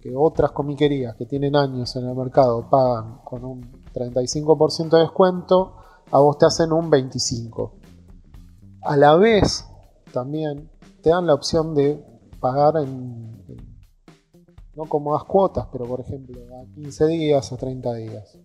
que 0.00 0.16
otras 0.16 0.52
comiquerías 0.52 1.16
que 1.16 1.26
tienen 1.26 1.54
años 1.54 1.94
en 1.96 2.08
el 2.08 2.14
mercado 2.14 2.68
pagan 2.70 3.18
con 3.24 3.44
un 3.44 3.60
35% 3.92 4.90
de 4.90 5.00
descuento, 5.00 5.76
a 6.10 6.18
vos 6.18 6.38
te 6.38 6.46
hacen 6.46 6.72
un 6.72 6.90
25%. 6.90 7.72
A 8.82 8.96
la 8.96 9.16
vez, 9.16 9.67
también 10.12 10.70
te 11.02 11.10
dan 11.10 11.26
la 11.26 11.34
opción 11.34 11.74
de 11.74 12.04
pagar 12.40 12.76
en, 12.82 13.44
no 14.74 14.84
como 14.84 15.14
das 15.14 15.24
cuotas, 15.24 15.66
pero 15.72 15.86
por 15.86 16.00
ejemplo 16.00 16.38
a 16.60 16.64
15 16.74 17.06
días, 17.06 17.52
a 17.52 17.56
30 17.56 17.94
días. 17.94 18.38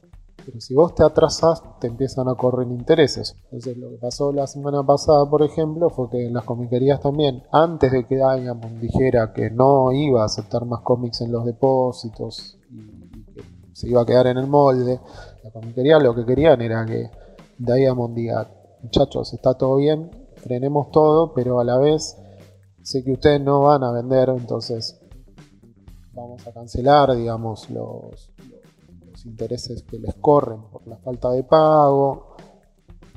Pero 0.46 0.60
si 0.60 0.74
vos 0.74 0.94
te 0.94 1.04
atrasas, 1.04 1.62
te 1.80 1.88
empiezan 1.88 2.28
a 2.28 2.36
correr 2.36 2.68
intereses. 2.68 3.38
Entonces, 3.46 3.78
lo 3.78 3.92
que 3.92 3.98
pasó 3.98 4.34
la 4.34 4.46
semana 4.46 4.84
pasada, 4.84 5.30
por 5.30 5.42
ejemplo, 5.42 5.90
fue 5.90 6.10
que 6.10 6.26
en 6.26 6.34
las 6.34 6.44
comiquerías 6.44 7.00
también, 7.00 7.44
antes 7.52 7.92
de 7.92 8.06
que 8.06 8.16
Diamond 8.16 8.80
dijera 8.82 9.32
que 9.32 9.50
no 9.52 9.92
iba 9.94 10.22
a 10.22 10.26
aceptar 10.26 10.66
más 10.66 10.82
cómics 10.82 11.22
en 11.22 11.32
los 11.32 11.46
depósitos 11.46 12.58
y 12.70 13.24
que 13.32 13.42
se 13.72 13.88
iba 13.88 14.02
a 14.02 14.06
quedar 14.06 14.28
en 14.28 14.38
el 14.38 14.48
molde, 14.48 15.00
la 15.44 15.52
comiquería 15.52 15.98
lo 16.00 16.14
que 16.14 16.26
querían 16.26 16.62
era 16.62 16.86
que 16.86 17.10
Diamond 17.58 18.16
diga, 18.16 18.50
muchachos, 18.82 19.34
está 19.34 19.54
todo 19.54 19.78
bien, 19.78 20.12
frenemos 20.44 20.92
todo, 20.92 21.34
pero 21.34 21.60
a 21.60 21.64
la 21.64 21.78
vez 21.78 22.18
sé 22.82 23.04
que 23.04 23.14
ustedes 23.14 23.42
no 23.42 23.62
van 23.62 23.84
a 23.84 23.92
vender, 23.92 24.30
entonces 24.30 25.00
vamos 26.14 26.46
a 26.48 26.52
cancelar, 26.52 27.16
digamos, 27.16 27.70
los, 27.70 28.32
los 29.12 29.26
intereses 29.26 29.84
que 29.84 30.00
les 30.00 30.14
corren 30.16 30.62
por 30.72 30.86
la 30.88 30.98
falta 30.98 31.32
de 31.32 31.44
pago. 31.44 32.36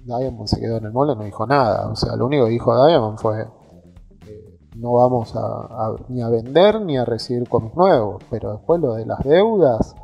Diamond 0.04 0.46
se 0.46 0.60
quedó 0.60 0.76
en 0.78 0.84
el 0.84 0.92
mole, 0.92 1.16
no 1.16 1.24
dijo 1.24 1.46
nada. 1.46 1.88
O 1.90 1.96
sea, 1.96 2.14
lo 2.16 2.26
único 2.26 2.44
que 2.44 2.52
dijo 2.52 2.86
Diamond 2.86 3.18
fue 3.18 3.42
eh, 3.42 4.58
no 4.76 4.92
vamos 4.94 5.34
a, 5.34 5.96
ni 6.08 6.22
a 6.22 6.28
vender 6.28 6.80
ni 6.80 6.96
a 6.96 7.04
recibir 7.04 7.48
cómics 7.48 7.74
nuevos. 7.74 8.22
Pero 8.30 8.52
después 8.52 8.80
lo 8.80 8.94
de 8.94 9.04
las 9.04 9.18
deudas, 9.24 9.94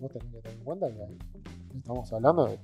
no 0.00 0.08
tenés 0.08 0.32
que 0.32 0.40
tener 0.40 0.58
en 0.58 0.64
cuenta 0.64 0.88
que 0.88 1.78
estamos 1.78 2.12
hablando 2.12 2.46
de 2.46 2.58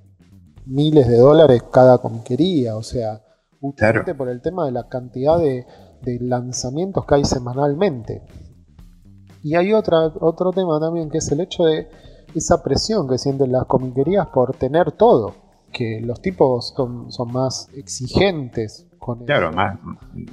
miles 0.67 1.07
de 1.07 1.19
dólares 1.19 1.63
cada 1.71 1.99
comiquería. 1.99 2.77
O 2.77 2.83
sea, 2.83 3.23
justamente 3.61 4.15
por 4.15 4.29
el 4.29 4.41
tema 4.41 4.67
de 4.67 4.73
la 4.73 4.89
cantidad 4.89 5.39
de, 5.39 5.67
de 6.03 6.19
lanzamientos 6.21 7.05
que 7.07 7.15
hay 7.17 7.25
semanalmente. 7.25 8.23
Y 9.43 9.55
hay 9.55 9.73
otra, 9.73 10.13
otro 10.21 10.53
tema 10.53 10.81
también 10.81 11.11
que 11.11 11.19
es 11.19 11.31
el 11.31 11.41
hecho 11.41 11.65
de 11.65 11.89
esa 12.35 12.63
presión 12.63 13.09
que 13.09 13.19
sienten 13.19 13.53
las 13.53 13.65
comiquerías 13.67 14.27
por 14.29 14.57
tener 14.57 14.93
todo. 14.93 15.35
Que 15.73 16.01
los 16.01 16.21
tipos 16.21 16.73
son, 16.75 17.13
son 17.13 17.33
más 17.33 17.69
exigentes 17.75 18.87
con 18.99 19.25
Claro, 19.25 19.53
más 19.53 19.79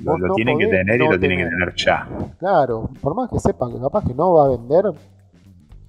lo, 0.01 0.33
tienen 0.35 0.57
que 0.57 0.67
tener 0.67 1.01
y 1.01 1.07
lo 1.07 1.19
tienen 1.19 1.37
que 1.39 1.45
tener 1.45 1.75
ya. 1.75 2.07
Claro, 2.39 2.89
por 3.01 3.13
más 3.13 3.29
que 3.29 3.39
sepan 3.39 3.71
que 3.71 3.79
capaz 3.79 4.05
que 4.05 4.13
no 4.13 4.33
va 4.33 4.45
a 4.45 4.49
vender, 4.49 4.85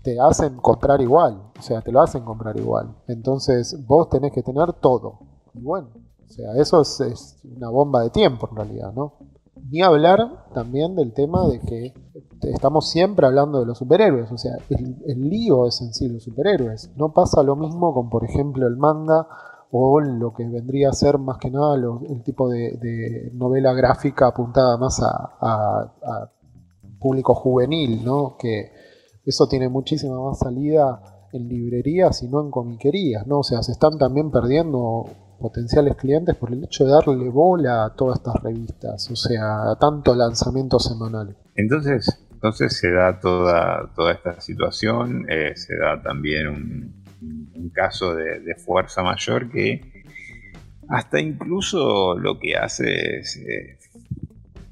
te 0.02 0.18
hacen 0.20 0.56
comprar 0.56 1.00
igual. 1.00 1.50
O 1.58 1.62
sea, 1.62 1.80
te 1.80 1.92
lo 1.92 2.00
hacen 2.00 2.24
comprar 2.24 2.56
igual. 2.58 2.94
Entonces 3.06 3.76
vos 3.86 4.08
tenés 4.08 4.32
que 4.32 4.42
tener 4.42 4.72
todo. 4.74 5.20
Y 5.54 5.62
bueno, 5.62 5.88
sea, 6.34 6.52
eso 6.56 6.80
es, 6.80 7.38
una 7.44 7.68
bomba 7.68 8.02
de 8.02 8.10
tiempo 8.10 8.48
en 8.50 8.56
realidad, 8.56 8.92
¿no? 8.92 9.14
Ni 9.70 9.82
hablar 9.82 10.46
también 10.52 10.96
del 10.96 11.12
tema 11.12 11.46
de 11.48 11.60
que 11.60 11.94
estamos 12.42 12.90
siempre 12.90 13.26
hablando 13.26 13.60
de 13.60 13.66
los 13.66 13.78
superhéroes, 13.78 14.30
o 14.30 14.36
sea, 14.36 14.52
el, 14.68 15.28
lío 15.28 15.66
es 15.66 15.80
en 15.80 15.94
sí 15.94 16.08
los 16.08 16.24
superhéroes. 16.24 16.90
No 16.96 17.12
pasa 17.12 17.42
lo 17.42 17.56
mismo 17.56 17.94
con, 17.94 18.10
por 18.10 18.24
ejemplo, 18.24 18.66
el 18.66 18.76
manga 18.76 19.26
o 19.70 20.00
lo 20.00 20.34
que 20.34 20.44
vendría 20.44 20.90
a 20.90 20.92
ser 20.92 21.18
más 21.18 21.38
que 21.38 21.50
nada 21.50 21.76
el 21.76 22.22
tipo 22.22 22.48
de, 22.48 23.30
novela 23.34 23.72
gráfica 23.72 24.28
apuntada 24.28 24.76
más 24.76 25.00
a, 25.02 26.30
público 27.00 27.34
juvenil, 27.34 28.04
¿no? 28.04 28.36
Que 28.38 28.72
eso 29.24 29.46
tiene 29.46 29.68
muchísima 29.68 30.20
más 30.20 30.38
salida 30.38 31.28
en 31.32 31.48
librerías 31.48 32.22
y 32.22 32.28
no 32.28 32.40
en 32.40 32.50
comiquerías, 32.50 33.26
¿no? 33.26 33.40
O 33.40 33.42
sea, 33.42 33.62
se 33.62 33.72
están 33.72 33.98
también 33.98 34.30
perdiendo 34.30 35.06
potenciales 35.34 35.96
clientes 35.96 36.34
por 36.36 36.52
el 36.52 36.64
hecho 36.64 36.84
de 36.84 36.92
darle 36.92 37.28
bola 37.28 37.86
a 37.86 37.94
todas 37.94 38.18
estas 38.18 38.42
revistas, 38.42 39.10
o 39.10 39.16
sea, 39.16 39.70
a 39.70 39.78
tanto 39.78 40.14
lanzamiento 40.14 40.78
semanal. 40.78 41.36
Entonces, 41.54 42.26
entonces 42.32 42.76
se 42.76 42.90
da 42.90 43.18
toda, 43.20 43.90
toda 43.94 44.12
esta 44.12 44.40
situación, 44.40 45.26
eh, 45.30 45.52
se 45.56 45.76
da 45.76 46.02
también 46.02 46.48
un, 46.48 47.04
caso 47.72 48.14
de, 48.14 48.54
fuerza 48.56 49.02
mayor 49.02 49.50
que 49.50 50.04
hasta 50.88 51.18
incluso 51.18 52.16
lo 52.16 52.38
que 52.38 52.54
hace 52.54 53.18
es 53.18 53.36
eh, 53.38 53.78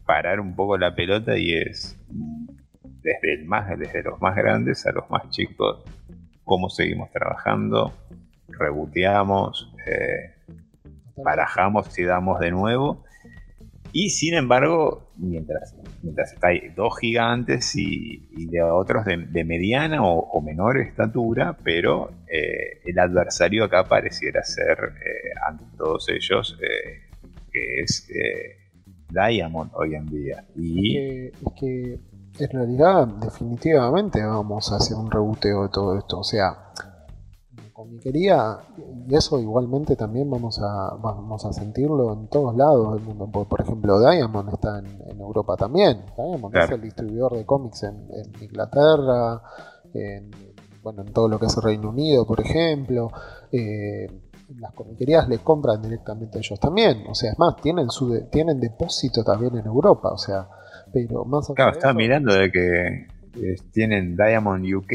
parar 0.07 0.39
un 0.39 0.55
poco 0.55 0.77
la 0.77 0.95
pelota 0.95 1.37
y 1.37 1.55
es 1.55 1.97
desde, 3.03 3.35
el 3.35 3.47
más, 3.47 3.77
desde 3.79 4.03
los 4.03 4.21
más 4.21 4.37
grandes 4.37 4.87
a 4.87 4.93
los 4.93 5.11
más 5.11 5.31
chicos 5.31 5.83
cómo 6.45 6.69
seguimos 6.69 7.11
trabajando, 7.11 7.93
reboteamos, 8.49 9.73
eh, 9.87 10.32
barajamos 11.17 11.99
y 11.99 12.05
damos 12.05 12.41
de 12.41 12.51
nuevo. 12.51 13.05
Y 13.95 14.09
sin 14.09 14.35
embargo, 14.35 15.11
mientras, 15.17 15.77
mientras 16.03 16.33
está 16.33 16.49
dos 16.75 16.99
gigantes 16.99 17.77
y, 17.77 18.47
de 18.47 18.63
otros 18.63 19.05
de, 19.05 19.45
mediana 19.45 20.03
o, 20.03 20.41
menor 20.41 20.79
estatura, 20.79 21.59
pero 21.63 22.11
eh, 22.27 22.81
el 22.87 22.99
adversario 22.99 23.65
acá 23.65 23.85
pareciera 23.85 24.43
ser, 24.45 24.79
eh, 24.79 25.31
ante 25.47 25.65
todos 25.77 26.09
ellos, 26.09 26.59
eh, 26.63 27.03
que 27.53 27.83
es 27.83 28.09
Diamond 29.11 29.71
hoy 29.75 29.95
en 29.95 30.07
día. 30.07 30.45
Y... 30.57 30.97
Es 30.97 31.33
que, 31.61 31.95
es 32.33 32.39
que 32.39 32.45
en 32.45 32.51
realidad 32.51 33.07
definitivamente 33.07 34.25
vamos 34.25 34.73
a 34.73 34.77
hacer 34.77 34.97
un 34.97 35.11
rebuteo 35.11 35.65
de 35.65 35.69
todo 35.69 35.99
esto. 35.99 36.21
O 36.21 36.25
sea, 36.25 36.73
comiquería, 37.83 38.59
y 39.09 39.15
eso 39.15 39.41
igualmente 39.41 39.97
también 39.97 40.31
vamos 40.31 40.61
a, 40.61 40.95
vamos 40.97 41.45
a 41.45 41.53
sentirlo 41.53 42.13
en 42.13 42.29
todos 42.29 42.57
lados 42.57 42.95
del 42.95 43.05
mundo. 43.05 43.27
Por, 43.31 43.61
ejemplo, 43.61 43.99
Diamond 44.01 44.49
está 44.53 44.79
en, 44.79 45.21
Europa 45.21 45.57
también. 45.57 46.05
Diamond 46.17 46.57
es 46.57 46.71
el 46.71 46.81
distribuidor 46.81 47.37
de 47.37 47.45
cómics 47.45 47.85
en, 47.85 48.09
Inglaterra, 48.41 49.43
en, 49.95 50.31
bueno, 50.83 51.03
en 51.03 51.13
todo 51.13 51.29
lo 51.29 51.39
que 51.39 51.47
es 51.47 51.57
Reino 51.57 51.91
Unido, 51.91 52.27
por 52.27 52.41
ejemplo. 52.41 53.11
Eh, 53.51 54.07
las 54.59 54.73
comiquerías 54.73 55.29
le 55.29 55.39
compran 55.39 55.81
directamente 55.81 56.39
a 56.39 56.41
ellos 56.41 56.61
también. 56.61 57.05
O 57.09 57.15
sea, 57.15 57.33
es 57.33 57.39
más, 57.39 57.57
tienen 57.57 57.91
su 57.91 58.27
tienen 58.31 58.61
depósito 58.61 59.25
también 59.25 59.57
en 59.57 59.67
Europa. 59.67 60.11
O 60.13 60.19
sea, 60.19 60.49
pero 60.93 61.25
más 61.25 61.51
Claro, 61.55 61.73
estaba 61.73 61.95
mirando 61.95 62.35
de 62.35 62.51
que 62.51 63.07
eh, 63.37 63.57
tienen 63.73 64.17
Diamond 64.17 64.65
UK, 64.75 64.89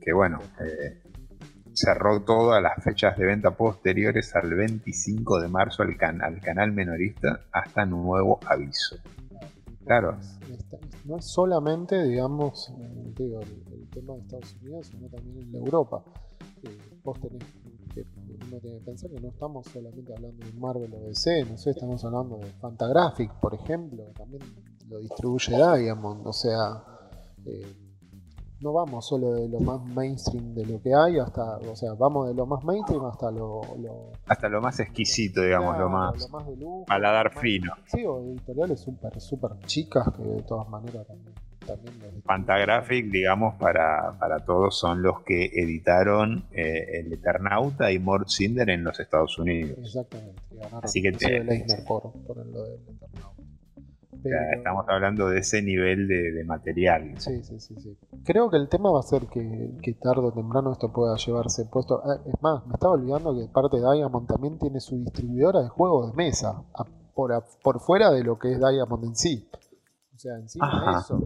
que 0.00 0.12
bueno, 0.14 0.38
eh, 0.60 0.99
cerró 1.80 2.22
todas 2.22 2.62
las 2.62 2.82
fechas 2.82 3.16
de 3.16 3.24
venta 3.24 3.52
posteriores 3.52 4.34
al 4.36 4.54
25 4.54 5.40
de 5.40 5.48
marzo 5.48 5.82
al, 5.82 5.96
canal 5.96 6.72
menorista 6.72 7.40
hasta 7.52 7.86
nuevo 7.86 8.38
aviso. 8.46 8.96
Claro. 9.84 10.18
No 11.04 11.16
es 11.16 11.24
solamente, 11.24 12.02
digamos, 12.02 12.72
digo, 13.16 13.40
el, 13.40 13.88
tema 13.90 14.14
de 14.14 14.20
Estados 14.20 14.56
Unidos, 14.60 14.86
sino 14.86 15.08
también 15.08 15.48
en 15.48 15.54
Europa. 15.54 16.04
Eh, 16.62 16.78
que, 17.94 18.06
uno 18.46 18.60
tiene 18.60 18.60
que 18.60 18.84
pensar 18.84 19.10
que 19.10 19.20
no 19.20 19.28
estamos 19.28 19.66
solamente 19.66 20.12
hablando 20.14 20.46
de 20.46 20.52
Marvel 20.52 20.94
o 20.94 21.00
DC, 21.08 21.44
no 21.46 21.56
sé, 21.56 21.70
estamos 21.70 22.04
hablando 22.04 22.36
de 22.38 22.46
Fantagraphic, 22.60 23.32
por 23.40 23.54
ejemplo, 23.54 24.04
también 24.16 24.42
lo 24.88 24.98
distribuye 24.98 25.56
Diamond, 25.56 26.26
o 26.26 26.32
sea, 26.32 26.84
eh, 27.46 27.89
no 28.60 28.72
vamos 28.72 29.06
solo 29.06 29.32
de 29.32 29.48
lo 29.48 29.60
más 29.60 29.82
mainstream 29.82 30.54
de 30.54 30.66
lo 30.66 30.80
que 30.82 30.94
hay 30.94 31.18
hasta, 31.18 31.56
o 31.58 31.76
sea, 31.76 31.94
vamos 31.94 32.28
de 32.28 32.34
lo 32.34 32.46
más 32.46 32.62
mainstream 32.64 33.04
hasta 33.06 33.30
lo, 33.30 33.62
hasta 34.26 34.48
lo 34.48 34.60
más 34.60 34.80
exquisito, 34.80 35.42
digamos, 35.42 35.78
lo 35.78 35.88
más, 35.88 36.30
lo 36.30 36.38
de 36.40 36.56
lujo, 36.56 36.84
paladar 36.86 37.32
fino. 37.38 37.72
Sí, 37.86 38.04
o 38.04 38.20
editoriales 38.20 38.80
súper 38.80 39.20
super 39.20 39.50
chicas 39.66 40.08
que 40.16 40.22
de 40.22 40.42
todas 40.42 40.68
maneras 40.68 41.06
también. 41.06 41.34
Fantagraphic, 42.24 43.10
digamos, 43.10 43.54
para, 43.54 44.12
para 44.18 44.44
todos 44.44 44.76
son 44.78 45.02
los 45.02 45.20
que 45.22 45.50
editaron 45.54 46.44
eh, 46.52 47.00
El 47.00 47.12
Eternauta 47.12 47.92
y 47.92 47.98
Mort 47.98 48.28
Cinder 48.28 48.68
en 48.70 48.82
los 48.82 48.98
Estados 48.98 49.38
Unidos. 49.38 49.78
Exactamente. 49.78 50.40
Así 50.82 51.00
que 51.00 51.12
te, 51.12 51.44
por, 51.86 52.12
por 52.26 52.44
lo 52.44 52.64
del 52.64 52.80
Eternauta 52.88 53.29
estamos 54.24 54.84
hablando 54.88 55.28
de 55.28 55.40
ese 55.40 55.62
nivel 55.62 56.08
de, 56.08 56.44
material. 56.44 57.14
Sí, 57.18 57.42
sí, 57.42 57.60
sí, 57.60 57.74
Creo 58.24 58.50
que 58.50 58.56
el 58.56 58.68
tema 58.68 58.90
va 58.90 59.00
a 59.00 59.02
ser 59.02 59.26
que, 59.26 59.94
tarde 60.00 60.22
o 60.22 60.32
temprano 60.32 60.72
esto 60.72 60.92
pueda 60.92 61.16
llevarse 61.16 61.64
puesto. 61.66 62.02
Ah, 62.04 62.18
es 62.26 62.42
más, 62.42 62.66
me 62.66 62.74
estaba 62.74 62.94
olvidando 62.94 63.34
que 63.34 63.46
parte 63.52 63.78
de 63.78 63.82
Diamond 63.82 64.26
también 64.26 64.58
tiene 64.58 64.80
su 64.80 64.96
distribuidora 64.96 65.62
de 65.62 65.68
juegos 65.68 66.10
de 66.10 66.16
mesa, 66.16 66.62
por, 67.14 67.32
por 67.62 67.80
fuera 67.80 68.10
de 68.10 68.24
lo 68.24 68.38
que 68.38 68.52
es 68.52 68.58
Diamond 68.58 69.04
en 69.04 69.16
sí. 69.16 69.48
O 70.14 70.18
sea, 70.18 70.36
encima 70.36 70.92
de 70.92 70.98
eso. 70.98 71.24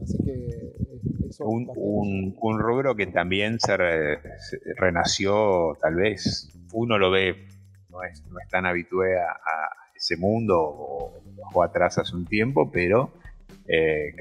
Así 0.00 0.18
que 0.24 0.32
eh, 0.32 1.00
un, 1.40 2.34
un, 2.40 2.58
rubro 2.58 2.94
que 2.94 3.06
también 3.06 3.58
se, 3.60 3.76
renació, 4.76 5.76
tal 5.80 5.96
vez, 5.96 6.50
uno 6.72 6.98
lo 6.98 7.10
ve, 7.10 7.48
no 7.90 8.02
es, 8.02 8.24
no 8.26 8.38
es 8.38 8.48
tan 8.48 8.66
habitué 8.66 9.18
a, 9.18 9.77
ese 9.98 10.16
mundo 10.16 10.56
o, 10.58 11.62
atrás 11.62 11.98
hace 11.98 12.14
un 12.14 12.24
tiempo, 12.24 12.70
pero 12.70 13.10
eh, 13.66 14.14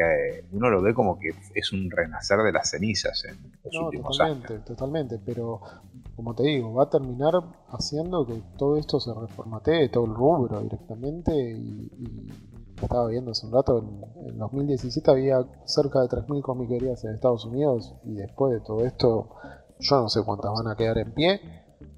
uno 0.51 0.69
lo 0.69 0.81
ve 0.81 0.93
como 0.93 1.19
que 1.19 1.29
es 1.53 1.71
un 1.71 1.91
renacer 1.91 2.39
de 2.39 2.51
las 2.51 2.71
cenizas 2.71 3.25
en 3.25 3.37
los 3.63 3.75
últimos 3.75 4.17
totalmente, 4.17 4.53
años. 4.53 4.65
Totalmente, 4.65 5.19
pero 5.23 5.61
como 6.15 6.33
te 6.33 6.43
digo, 6.43 6.73
va 6.73 6.85
a 6.85 6.89
terminar 6.89 7.33
haciendo 7.69 8.25
que 8.25 8.41
todo 8.57 8.77
esto 8.77 8.99
se 8.99 9.13
reformatee, 9.13 9.89
todo 9.89 10.05
el 10.05 10.15
rubro 10.15 10.61
directamente 10.61 11.31
y, 11.35 11.91
estaba 12.81 13.07
viendo 13.07 13.31
hace 13.31 13.47
un 13.47 13.53
rato, 13.53 13.79
en, 13.79 14.29
en 14.29 14.37
2017 14.37 15.09
había 15.09 15.43
cerca 15.65 15.99
de 16.01 16.09
3.000 16.09 16.41
comiquerías 16.41 17.03
en 17.05 17.15
Estados 17.15 17.43
Unidos 17.45 17.95
y 18.05 18.13
después 18.13 18.53
de 18.53 18.59
todo 18.59 18.85
esto 18.85 19.29
yo 19.79 20.01
no 20.01 20.09
sé 20.09 20.21
cuántas 20.23 20.51
van 20.53 20.67
a 20.67 20.75
quedar 20.75 20.99
en 20.99 21.11
pie 21.11 21.41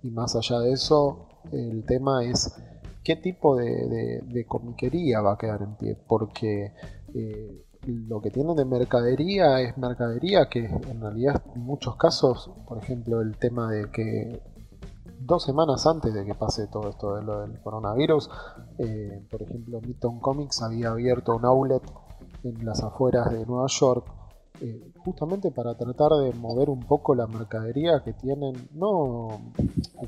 y 0.03 0.09
más 0.09 0.37
allá 0.37 0.59
de 0.61 0.71
eso 0.71 1.27
el 1.51 1.83
tema 1.85 2.23
es 2.23 2.55
qué 3.09 3.15
tipo 3.15 3.55
de, 3.55 4.45
comiquería 4.47 5.19
va 5.19 5.33
a 5.33 5.37
quedar 5.39 5.63
en 5.63 5.75
pie, 5.77 5.97
porque 6.07 6.73
eh, 7.15 7.65
lo 7.87 8.21
que 8.21 8.29
tiene 8.29 8.53
de 8.53 8.65
mercadería 8.65 9.61
es 9.61 9.75
mercadería 9.79 10.47
que 10.47 10.65
en 10.65 11.01
realidad 11.01 11.41
en 11.55 11.63
muchos 11.63 11.95
casos, 11.95 12.51
por 12.67 12.77
ejemplo, 12.77 13.21
el 13.21 13.35
tema 13.37 13.71
de 13.71 13.89
que 13.89 14.43
dos 15.21 15.43
semanas 15.43 15.87
antes 15.87 16.13
de 16.13 16.23
que 16.23 16.35
pase 16.35 16.67
todo 16.67 16.91
esto 16.91 17.15
de 17.15 17.23
lo 17.23 17.41
del 17.41 17.59
coronavirus, 17.59 18.29
eh, 18.77 19.25
por 19.31 19.41
ejemplo, 19.41 19.81
Midtown 19.81 20.19
Comics 20.19 20.61
había 20.61 20.91
abierto 20.91 21.35
un 21.35 21.45
outlet 21.45 21.81
en 22.43 22.63
las 22.63 22.83
afueras 22.83 23.31
de 23.31 23.43
Nueva 23.43 23.65
York 23.69 24.05
eh, 24.61 24.91
justamente 24.97 25.51
para 25.51 25.75
tratar 25.75 26.11
de 26.13 26.33
mover 26.33 26.69
un 26.69 26.81
poco 26.81 27.15
la 27.15 27.27
mercadería 27.27 28.01
que 28.03 28.13
tienen, 28.13 28.69
no 28.73 29.41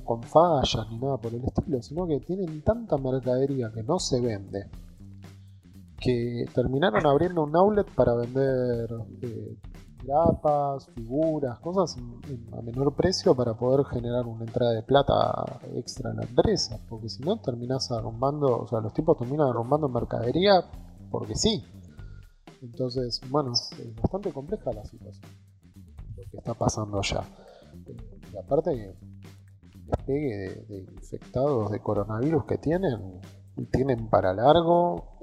con 0.04 0.24
fallas 0.24 0.88
ni 0.90 0.98
nada 0.98 1.18
por 1.18 1.34
el 1.34 1.44
estilo, 1.44 1.82
sino 1.82 2.08
que 2.08 2.20
tienen 2.20 2.62
tanta 2.62 2.98
mercadería 2.98 3.72
que 3.74 3.84
no 3.84 4.00
se 4.00 4.20
vende, 4.20 4.70
que 6.00 6.46
terminaron 6.54 7.06
abriendo 7.06 7.44
un 7.44 7.56
outlet 7.56 7.88
para 7.96 8.16
vender 8.16 8.90
eh, 9.22 9.58
grapas, 10.04 10.88
figuras, 10.96 11.60
cosas 11.60 11.98
a 12.52 12.62
menor 12.62 12.94
precio 12.96 13.36
para 13.36 13.54
poder 13.54 13.86
generar 13.86 14.26
una 14.26 14.46
entrada 14.46 14.74
de 14.74 14.84
plata 14.84 15.60
extra 15.76 16.12
en 16.12 16.18
la 16.18 16.24
empresa, 16.24 16.80
porque 16.90 17.10
si 17.10 17.24
no 17.24 17.40
terminas 17.40 17.92
arrumbando, 17.92 18.60
o 18.60 18.68
sea, 18.68 18.80
los 18.82 18.94
tipos 18.94 19.18
terminan 19.18 19.50
arrumbando 19.50 19.88
mercadería 19.90 20.66
porque 21.10 21.36
sí. 21.36 21.64
Entonces, 22.62 23.20
bueno, 23.30 23.54
es 23.54 23.96
bastante 23.96 24.32
compleja 24.32 24.72
la 24.72 24.86
situación, 24.86 25.32
lo 26.16 26.24
que 26.30 26.38
está 26.38 26.54
pasando 26.54 27.00
allá. 27.00 27.24
Y 28.32 28.38
aparte, 28.38 28.96
despegue 29.86 30.66
de, 30.68 30.80
infectados 30.94 31.72
de 31.72 31.80
coronavirus 31.80 32.46
que 32.46 32.58
tienen, 32.58 33.20
tienen 33.72 34.10
para 34.10 34.34
largo 34.34 35.18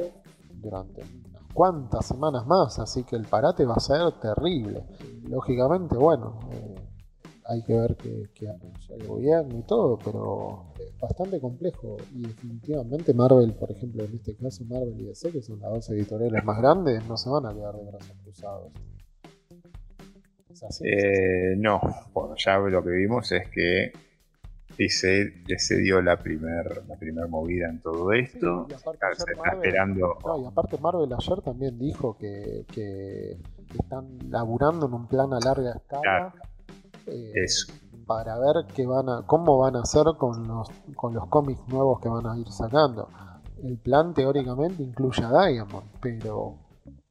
durante 0.54 1.02
unas 1.02 1.42
cuantas 1.54 2.06
semanas 2.06 2.46
más, 2.46 2.78
así 2.78 3.04
que 3.04 3.16
el 3.16 3.26
parate 3.26 3.64
va 3.64 3.74
a 3.74 3.80
ser 3.80 4.12
terrible. 4.20 4.84
Lógicamente, 5.22 5.96
bueno, 5.96 6.40
eh, 6.50 6.74
hay 7.48 7.62
que 7.62 7.74
ver 7.74 7.96
que, 7.96 8.28
que 8.34 8.46
el 8.46 9.06
gobierno 9.06 9.58
y 9.58 9.62
todo, 9.62 9.98
pero 10.04 10.66
es 10.78 10.98
bastante 11.00 11.40
complejo 11.40 11.96
y 12.14 12.26
definitivamente 12.26 13.14
Marvel, 13.14 13.54
por 13.54 13.70
ejemplo, 13.70 14.04
en 14.04 14.14
este 14.14 14.36
caso 14.36 14.64
Marvel 14.66 15.00
y 15.00 15.06
DC, 15.06 15.32
que 15.32 15.40
son 15.40 15.58
las 15.60 15.70
dos 15.70 15.90
editoriales 15.90 16.44
más 16.44 16.58
grandes, 16.58 17.06
no 17.08 17.16
se 17.16 17.30
van 17.30 17.46
a 17.46 17.54
quedar 17.54 17.74
de 17.74 17.84
brazos 17.84 18.16
cruzados. 18.22 18.72
Eh, 20.84 21.54
no, 21.56 21.80
bueno, 22.12 22.34
ya 22.36 22.58
lo 22.58 22.84
que 22.84 22.90
vimos 22.90 23.32
es 23.32 23.48
que 23.48 23.92
DC 24.76 25.76
dio 25.78 26.02
la 26.02 26.18
primer, 26.18 26.86
la 26.86 26.96
primer 26.96 27.28
movida 27.28 27.70
en 27.70 27.80
todo 27.80 28.12
esto. 28.12 28.66
y 28.68 28.74
aparte 28.74 29.06
se 29.16 29.32
está 29.32 29.52
esperando. 29.52 30.18
y 30.38 30.44
aparte 30.44 30.76
Marvel 30.78 31.12
ayer 31.12 31.40
también 31.40 31.78
dijo 31.78 32.16
que, 32.18 32.66
que 32.72 33.38
están 33.78 34.18
laburando 34.28 34.86
en 34.86 34.92
un 34.92 35.08
plan 35.08 35.32
a 35.32 35.40
larga 35.40 35.76
escala. 35.76 36.34
Eh, 37.10 37.46
para 38.06 38.38
ver 38.38 38.66
qué 38.74 38.86
van 38.86 39.08
a, 39.08 39.22
cómo 39.26 39.58
van 39.58 39.76
a 39.76 39.80
hacer 39.80 40.04
con 40.16 40.48
los, 40.48 40.68
con 40.96 41.14
los 41.14 41.26
cómics 41.26 41.60
nuevos 41.68 42.00
que 42.00 42.08
van 42.08 42.26
a 42.26 42.38
ir 42.38 42.50
sacando. 42.50 43.08
El 43.62 43.76
plan 43.78 44.14
teóricamente 44.14 44.82
incluye 44.82 45.22
a 45.22 45.30
Diamond, 45.30 45.90
pero 46.00 46.56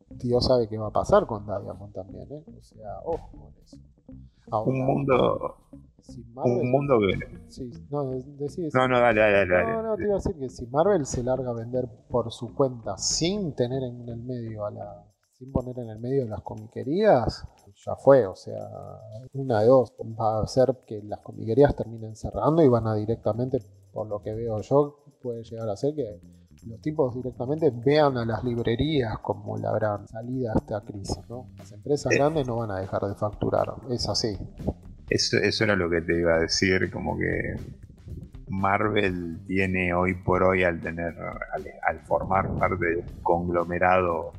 Dios 0.10 0.46
sabe 0.46 0.68
qué 0.68 0.78
va 0.78 0.88
a 0.88 0.92
pasar 0.92 1.28
con 1.28 1.46
Diamond 1.46 1.94
también, 1.94 2.28
¿eh? 2.32 2.44
O 2.48 2.64
sea, 2.64 3.00
ojo 3.06 3.30
con 3.32 3.54
eso. 3.64 3.78
un 4.66 4.86
mundo. 4.86 5.56
un 6.44 6.72
mundo 6.72 6.98
que. 7.00 7.18
no, 7.92 8.04
no, 8.04 8.88
no, 8.88 9.00
dale, 9.00 9.22
dale, 9.22 9.46
dale. 9.46 9.72
No, 9.74 9.84
no, 9.84 9.96
te 9.96 10.04
iba 10.04 10.14
a 10.14 10.16
decir 10.16 10.36
que 10.40 10.50
si 10.50 10.66
Marvel 10.68 11.06
se 11.06 11.24
larga 11.24 11.52
a 11.52 11.54
vender 11.54 11.88
por 12.10 12.32
su 12.32 12.56
cuenta 12.56 12.98
sin 12.98 13.54
tener 13.54 13.84
en 13.84 14.08
el 14.08 14.18
medio 14.24 14.66
a 14.66 14.72
la. 14.72 15.04
Sin 15.38 15.52
poner 15.52 15.78
en 15.80 15.90
el 15.90 16.00
medio 16.00 16.26
las 16.26 16.42
comiquerías, 16.42 17.46
ya 17.76 17.96
fue, 17.96 18.26
o 18.26 18.36
sea, 18.36 18.68
una 19.34 19.62
de 19.62 19.68
dos, 19.68 19.94
va 20.20 20.40
a 20.40 20.44
hacer 20.44 20.76
que 20.88 21.02
las 21.04 21.20
comiquerías 21.20 21.76
terminen 21.76 22.16
cerrando 22.16 22.64
y 22.64 22.68
van 22.68 22.88
a 22.88 22.96
directamente, 22.96 23.60
por 23.94 24.08
lo 24.08 24.22
que 24.22 24.34
veo 24.34 24.62
yo, 24.62 25.04
puede 25.22 25.44
llegar 25.44 25.70
a 25.70 25.78
ser 25.78 25.94
que 25.94 26.20
los 26.66 26.82
tipos 26.82 27.14
directamente 27.14 27.72
vean 27.72 28.18
a 28.18 28.26
las 28.26 28.44
librerías 28.44 29.20
como 29.20 29.58
la 29.58 29.72
gran 29.74 30.08
salida 30.08 30.54
a 30.54 30.58
esta 30.58 30.82
crisis, 30.82 31.20
¿no? 31.30 31.50
Las 31.58 31.72
empresas 31.72 32.12
grandes 32.12 32.48
no 32.48 32.58
van 32.58 32.72
a 32.72 32.80
dejar 32.80 33.04
de 33.04 33.14
facturar, 33.14 33.74
es 33.92 34.10
así. 34.10 34.36
Eso, 35.10 35.38
eso 35.38 35.64
era 35.64 35.76
lo 35.76 35.90
que 35.90 36.02
te 36.02 36.20
iba 36.20 36.36
a 36.36 36.40
decir, 36.40 36.92
como 36.92 37.16
que 37.16 37.56
Marvel 38.50 39.40
tiene 39.46 39.94
hoy 39.94 40.16
por 40.16 40.44
hoy 40.44 40.64
al 40.64 40.82
tener, 40.82 41.16
al 41.86 42.00
formar 42.06 42.52
parte 42.58 42.86
de 42.86 42.96
un 42.98 43.22
conglomerado 43.22 44.34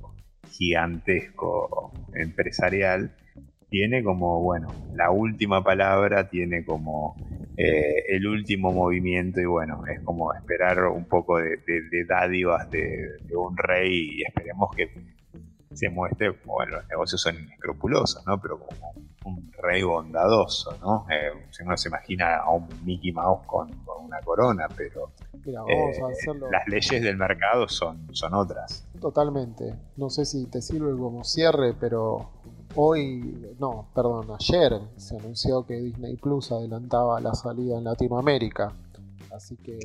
gigantesco 0.49 1.93
empresarial, 2.15 3.13
tiene 3.71 4.03
como, 4.03 4.41
bueno, 4.43 4.69
la 4.95 5.11
última 5.11 5.63
palabra, 5.63 6.29
tiene 6.29 6.65
como 6.65 7.17
eh, 7.57 8.05
el 8.09 8.27
último 8.27 8.73
movimiento 8.73 9.41
y 9.41 9.45
bueno, 9.45 9.85
es 9.87 10.01
como 10.01 10.33
esperar 10.35 10.85
un 10.85 11.05
poco 11.05 11.39
de, 11.39 11.59
dádivas 12.07 12.71
de, 12.71 13.19
un 13.37 13.57
rey 13.57 14.19
y 14.19 14.23
esperemos 14.23 14.71
que 14.75 14.91
se 15.75 15.91
muestre, 15.91 16.31
bueno, 16.45 16.77
los 16.77 16.89
negocios 16.89 17.21
son 17.21 17.37
inescrupulosos, 17.37 18.27
¿no? 18.27 18.41
Pero 18.41 18.59
como 18.59 18.95
un 19.25 19.51
rey 19.53 19.83
bondadoso, 19.83 20.77
¿no? 20.81 21.07
Eh, 21.11 21.31
uno 21.65 21.77
se 21.77 21.89
imagina 21.89 22.37
a 22.37 22.51
un 22.51 22.69
Mickey 22.85 23.13
Mouse 23.13 23.45
con, 23.47 23.71
una 24.05 24.21
corona, 24.21 24.67
pero 24.75 25.11
eh, 25.45 25.93
las 26.51 26.67
leyes 26.67 27.03
del 27.03 27.17
mercado 27.17 27.69
son, 27.69 28.09
son 28.13 28.35
otras. 28.35 28.85
Totalmente. 29.01 29.75
No 29.97 30.09
sé 30.09 30.25
si 30.25 30.47
te 30.47 30.63
sirve 30.63 30.97
como 30.97 31.25
cierre, 31.25 31.75
pero 31.79 32.31
hoy, 32.75 33.55
no, 33.59 33.89
perdón, 33.95 34.29
ayer 34.39 34.81
se 34.97 35.17
anunció 35.17 35.67
que 35.67 35.75
Disney 35.75 36.17
Plus 36.17 36.53
adelantaba 36.53 37.21
la 37.21 37.35
salida 37.35 37.79
en 37.79 37.85
Latinoamérica. 37.85 38.73
Así 39.35 39.57
que 39.57 39.79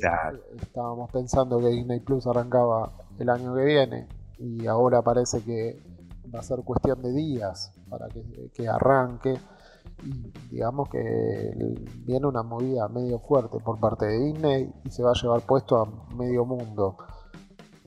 estábamos 0.60 1.10
pensando 1.10 1.60
que 1.60 1.68
Disney 1.68 2.00
Plus 2.00 2.26
arrancaba 2.26 2.92
el 3.18 3.28
año 3.28 3.54
que 3.54 3.64
viene 3.64 4.06
y 4.38 4.66
ahora 4.66 5.02
parece 5.02 5.42
que 5.42 5.78
va 6.34 6.40
a 6.40 6.42
ser 6.42 6.60
cuestión 6.60 7.02
de 7.02 7.12
días 7.12 7.72
para 7.98 8.08
que, 8.52 8.68
arranque. 8.68 9.34
Y 10.02 10.32
digamos 10.50 10.88
que 10.88 10.98
viene 12.04 12.26
una 12.26 12.42
movida 12.42 12.88
medio 12.88 13.18
fuerte 13.20 13.58
por 13.58 13.78
parte 13.78 14.06
de 14.06 14.18
Disney 14.18 14.72
y 14.84 14.90
se 14.90 15.02
va 15.02 15.10
a 15.10 15.14
llevar 15.20 15.42
puesto 15.42 15.76
a 15.76 16.14
medio 16.16 16.44
mundo 16.44 16.96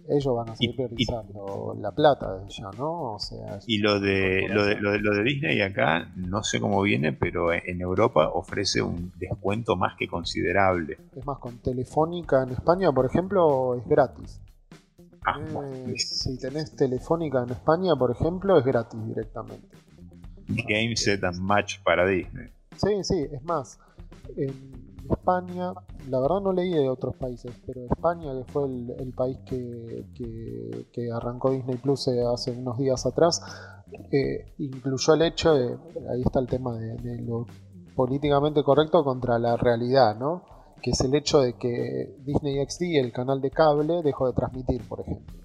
ellos 0.10 0.36
van 0.36 0.50
a 0.50 0.56
seguir 0.56 0.76
priorizando 0.76 1.76
la 1.80 1.92
plata 1.92 2.38
de 2.38 2.50
ya, 2.50 2.70
¿no? 2.78 3.14
O 3.14 3.20
sea, 3.20 3.60
y 3.68 3.80
lo 3.80 4.00
de, 4.00 4.48
lo 4.48 4.66
de, 4.66 4.76
lo, 4.76 4.92
de, 4.92 5.00
lo, 5.00 5.14
de, 5.14 5.24
Disney 5.24 5.62
acá, 5.62 6.12
no 6.16 6.44
sé 6.44 6.60
cómo 6.60 6.82
viene, 6.82 7.14
pero 7.14 7.52
en 7.52 7.82
Europa 7.82 8.30
ofrece 8.30 8.82
un 8.82 9.12
descuento 9.18 9.76
más 9.76 9.96
que 9.98 10.08
considerable. 10.08 10.98
Es 11.16 11.26
más, 11.26 11.40
con 11.40 11.58
Telefónica 11.58 12.44
en 12.44 12.52
España, 12.52 12.92
por 12.92 13.06
ejemplo, 13.06 13.76
es 13.76 13.86
gratis. 13.88 14.42
Ah, 15.26 15.42
eh, 15.62 15.94
si 15.98 16.40
tenés 16.40 16.76
Telefónica 16.76 17.44
en 17.44 17.50
España, 17.50 17.96
por 17.98 18.12
ejemplo, 18.12 18.58
es 18.58 18.66
gratis 18.66 19.06
directamente. 19.06 19.68
Game 20.48 20.96
Set 20.96 21.24
and 21.24 21.40
Match 21.40 21.82
para 21.84 22.08
Disney. 22.08 22.48
Sí, 22.76 23.04
sí, 23.04 23.28
es 23.32 23.44
más. 23.44 23.80
En 24.36 24.78
España, 25.10 25.74
la 26.10 26.20
verdad 26.20 26.42
no 26.42 26.54
leí 26.54 26.72
de 26.72 26.90
otros 26.90 27.16
países, 27.16 27.52
pero 27.66 27.86
España, 27.86 28.34
que 28.34 28.52
fue 28.52 28.66
el, 28.66 29.14
país 29.16 29.38
que, 29.46 30.06
que, 30.92 31.12
arrancó 31.12 31.52
Disney 31.52 31.78
Plus 31.78 32.08
eh, 32.10 32.24
hace 32.32 32.52
unos 32.52 32.78
días 32.78 33.06
atrás, 33.06 33.42
eh, 34.12 34.54
incluyó 34.58 35.14
el 35.14 35.22
hecho 35.22 35.54
de, 35.54 35.78
ahí 36.12 36.22
está 36.26 36.40
el 36.40 36.48
tema 36.48 36.78
de, 36.78 37.22
lo 37.22 37.46
políticamente 37.96 38.64
correcto 38.64 39.04
contra 39.04 39.40
la 39.40 39.58
realidad, 39.58 40.18
¿no? 40.18 40.44
Que 40.82 40.92
es 40.92 41.02
el 41.02 41.16
hecho 41.16 41.40
de 41.42 41.54
que 41.54 42.16
Disney 42.20 42.64
XD, 42.64 42.98
el 43.00 43.12
canal 43.12 43.42
de 43.42 43.50
cable, 43.50 44.02
dejó 44.04 44.28
de 44.28 44.34
transmitir, 44.34 44.88
por 44.88 45.02
ejemplo. 45.02 45.36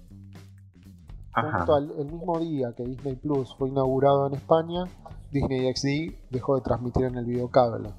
Junto 1.33 1.75
al, 1.75 1.91
el 1.97 2.05
mismo 2.05 2.39
día 2.39 2.73
que 2.75 2.83
Disney 2.83 3.15
Plus 3.15 3.55
fue 3.57 3.69
inaugurado 3.69 4.27
en 4.27 4.35
España, 4.35 4.83
Disney 5.31 5.73
XD 5.73 6.29
dejó 6.29 6.55
de 6.55 6.61
transmitir 6.61 7.05
en 7.05 7.15
el 7.15 7.25
videocable. 7.25 7.89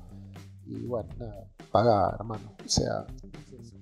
Y 0.67 0.87
bueno, 0.87 1.09
nada, 1.19 1.47
pagar, 1.73 2.15
hermano. 2.19 2.53
O 2.65 2.69
sea, 2.69 3.05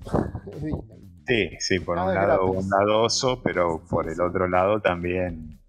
Sí, 1.26 1.50
sí, 1.60 1.78
por 1.78 1.98
un 1.98 2.14
lado 2.14 2.46
bondadoso, 2.48 3.40
pero 3.42 3.80
por 3.88 4.08
el 4.08 4.20
otro 4.20 4.48
lado 4.48 4.80
también 4.80 5.60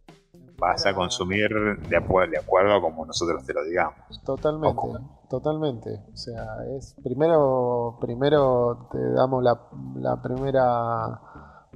vas 0.57 0.85
a 0.85 0.95
consumir 0.95 1.49
de, 1.89 1.97
acuerdo, 1.97 2.31
de 2.31 2.37
acuerdo 2.39 2.73
a 2.75 2.81
como 2.81 3.05
nosotros 3.05 3.45
te 3.45 3.53
lo 3.53 3.63
digamos. 3.63 3.95
Totalmente, 4.25 4.99
totalmente. 5.29 6.01
O 6.11 6.17
sea, 6.17 6.43
es 6.75 6.95
primero, 7.03 7.97
primero 8.01 8.89
te 8.91 9.11
damos 9.11 9.43
la, 9.43 9.59
la 9.95 10.21
primera 10.21 11.21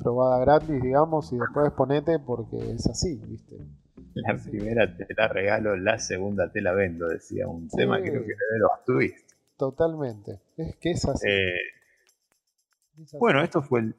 probada 0.01 0.39
gratis, 0.39 0.81
digamos, 0.81 1.31
y 1.33 1.37
después 1.37 1.71
ponete 1.71 2.19
porque 2.19 2.57
es 2.57 2.87
así, 2.87 3.21
¿viste? 3.27 3.57
La 4.13 4.35
primera 4.35 4.95
te 4.95 5.05
la 5.15 5.27
regalo, 5.27 5.75
la 5.75 5.99
segunda 5.99 6.51
te 6.51 6.61
la 6.61 6.73
vendo, 6.73 7.07
decía 7.07 7.47
un 7.47 7.67
tema 7.67 7.99
creo 7.99 8.23
que 8.23 8.31
era 8.31 8.53
de 8.53 8.59
los 8.59 8.85
twists. 8.85 9.35
Totalmente. 9.57 10.39
Es 10.55 10.75
que 10.77 10.91
es 10.91 11.05
así. 11.05 11.27
Eh, 11.27 11.57
Bueno, 13.19 13.43
esto 13.43 13.61
fue 13.61 13.93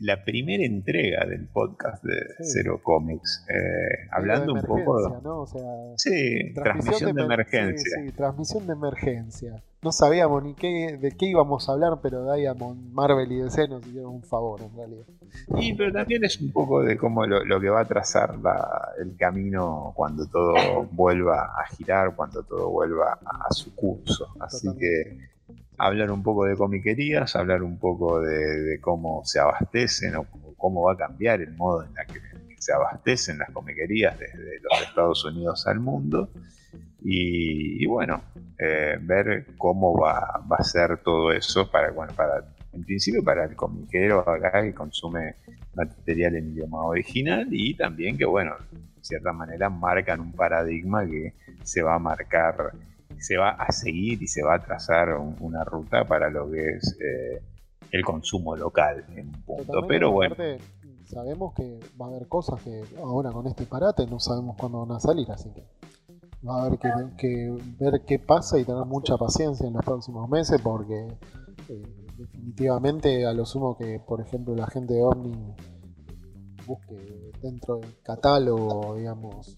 la 0.00 0.24
primera 0.24 0.64
entrega 0.64 1.26
del 1.26 1.46
podcast 1.48 2.02
de 2.02 2.16
Cero 2.40 2.80
Comics, 2.82 3.44
eh, 3.48 4.08
hablando 4.10 4.54
un 4.54 4.62
poco. 4.62 5.20
¿no? 5.22 5.44
sí, 5.96 6.54
transmisión, 6.54 7.14
de, 7.14 7.22
emergencia. 7.22 8.02
Sí, 8.02 8.12
transmisión 8.12 8.66
de 8.66 8.72
emergencia. 8.72 9.62
No 9.82 9.92
sabíamos 9.92 10.42
ni 10.42 10.54
qué, 10.54 10.96
de 10.96 11.12
qué 11.12 11.26
íbamos 11.26 11.68
a 11.68 11.72
hablar, 11.72 11.98
pero 12.02 12.32
Diamond, 12.32 12.90
Marvel 12.90 13.30
y 13.30 13.36
DC 13.36 13.68
nos 13.68 13.86
hicieron 13.86 14.14
un 14.14 14.22
favor 14.22 14.62
en 14.62 14.74
realidad. 14.74 15.06
Sí, 15.58 15.74
pero 15.76 15.92
también 15.92 16.24
es 16.24 16.40
un 16.40 16.50
poco 16.50 16.82
de 16.82 16.96
cómo 16.96 17.26
lo, 17.26 17.60
que 17.60 17.68
va 17.68 17.80
a 17.80 17.84
trazar 17.84 18.34
el 18.98 19.14
camino 19.16 19.92
cuando 19.94 20.26
todo 20.26 20.54
vuelva 20.90 21.52
a 21.54 21.66
girar, 21.76 22.16
cuando 22.16 22.42
todo 22.42 22.70
vuelva 22.70 23.18
a, 23.24 23.52
su 23.52 23.74
curso. 23.74 24.28
Así 24.40 24.68
que 24.78 25.18
hablar 25.78 26.10
un 26.10 26.22
poco 26.22 26.44
de 26.44 26.56
comiquerías, 26.56 27.36
hablar 27.36 27.62
un 27.62 27.78
poco 27.78 28.20
de, 28.20 28.78
cómo 28.80 29.24
se 29.24 29.38
abastecen 29.38 30.16
o 30.16 30.26
cómo 30.56 30.82
va 30.82 30.94
a 30.94 30.96
cambiar 30.96 31.40
el 31.40 31.54
modo 31.56 31.84
en 31.84 31.94
la 31.94 32.04
que, 32.04 32.20
se 32.58 32.72
abastecen 32.72 33.38
las 33.38 33.50
comiquerías 33.52 34.18
desde 34.18 34.58
los 34.60 34.82
Estados 34.82 35.24
Unidos 35.24 35.64
al 35.68 35.78
mundo. 35.78 36.30
Y, 37.00 37.86
bueno, 37.86 38.20
eh, 38.58 38.98
ver 39.00 39.46
cómo 39.56 39.96
va, 39.96 40.42
a 40.50 40.64
ser 40.64 40.98
todo 40.98 41.30
eso 41.30 41.70
para, 41.70 41.92
bueno, 41.92 42.12
para, 42.16 42.44
en 42.72 42.82
principio 42.82 43.22
para 43.22 43.44
el 43.44 43.54
comiquero 43.54 44.28
acá 44.28 44.60
que 44.62 44.74
consume 44.74 45.36
material 45.74 46.34
en 46.34 46.50
idioma 46.50 46.82
original 46.82 47.46
y 47.52 47.74
también 47.74 48.18
que, 48.18 48.24
bueno, 48.24 48.56
de 48.72 49.04
cierta 49.04 49.32
manera 49.32 49.70
marcan 49.70 50.18
un 50.18 50.32
paradigma 50.32 51.06
que 51.06 51.34
se 51.62 51.80
va 51.82 51.94
a 51.94 51.98
marcar 52.00 52.72
se 53.20 53.36
va 53.36 53.50
a 53.50 53.70
seguir 53.72 54.22
y 54.22 54.26
se 54.26 54.42
va 54.42 54.56
a 54.56 54.62
trazar 54.62 55.16
una 55.40 55.64
ruta 55.64 56.04
para 56.04 56.30
lo 56.30 56.50
que 56.50 56.76
es 56.76 56.96
eh, 57.00 57.42
el 57.90 58.04
consumo 58.04 58.56
local 58.56 59.04
en 59.16 59.28
un 59.28 59.42
punto. 59.42 59.86
Pero 59.86 60.12
bueno. 60.12 60.36
sabemos 61.04 61.54
que 61.54 61.78
va 62.00 62.06
a 62.06 62.08
haber 62.10 62.28
cosas 62.28 62.62
que 62.62 62.82
ahora 62.98 63.30
con 63.30 63.46
este 63.46 63.66
parate 63.66 64.06
no 64.06 64.20
sabemos 64.20 64.56
cuándo 64.56 64.84
van 64.84 64.96
a 64.96 65.00
salir, 65.00 65.30
así 65.30 65.50
que 65.54 65.64
va 66.46 66.62
a 66.62 66.66
haber 66.66 66.78
que, 67.16 67.56
ver 67.78 68.02
qué 68.06 68.18
pasa 68.18 68.58
y 68.58 68.64
tener 68.64 68.84
mucha 68.84 69.16
paciencia 69.16 69.66
en 69.66 69.74
los 69.74 69.84
próximos 69.84 70.28
meses 70.28 70.60
porque 70.62 71.08
eh, 71.68 71.82
definitivamente 72.16 73.26
a 73.26 73.32
lo 73.32 73.44
sumo 73.44 73.76
que 73.76 74.00
por 74.00 74.20
ejemplo 74.20 74.54
la 74.54 74.66
gente 74.68 74.94
de 74.94 75.02
Omni 75.02 75.54
busque 76.66 77.32
dentro 77.42 77.78
del 77.78 78.00
catálogo 78.02 78.96
digamos 78.96 79.54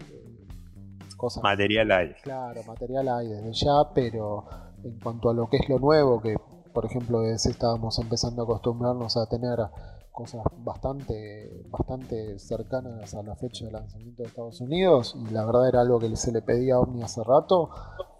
Material 1.41 1.91
hay. 1.91 2.13
Claro, 2.23 2.63
material 2.63 3.09
hay 3.09 3.27
desde 3.27 3.53
ya, 3.53 3.89
pero 3.93 4.45
en 4.83 4.99
cuanto 4.99 5.29
a 5.29 5.33
lo 5.33 5.49
que 5.49 5.57
es 5.57 5.69
lo 5.69 5.79
nuevo, 5.79 6.21
que 6.21 6.35
por 6.73 6.85
ejemplo 6.85 7.21
desde 7.21 7.51
estábamos 7.51 7.99
empezando 7.99 8.41
a 8.41 8.45
acostumbrarnos 8.45 9.17
a 9.17 9.27
tener 9.27 9.59
cosas 10.11 10.43
bastante, 10.57 11.63
bastante 11.69 12.37
cercanas 12.39 13.13
a 13.13 13.23
la 13.23 13.35
fecha 13.35 13.65
de 13.65 13.71
lanzamiento 13.71 14.23
de 14.23 14.29
Estados 14.29 14.61
Unidos, 14.61 15.15
y 15.17 15.31
la 15.31 15.45
verdad 15.45 15.67
era 15.67 15.81
algo 15.81 15.99
que 15.99 16.15
se 16.15 16.31
le 16.31 16.41
pedía 16.41 16.75
a 16.75 16.79
Omni 16.79 17.01
hace 17.01 17.23
rato. 17.23 17.69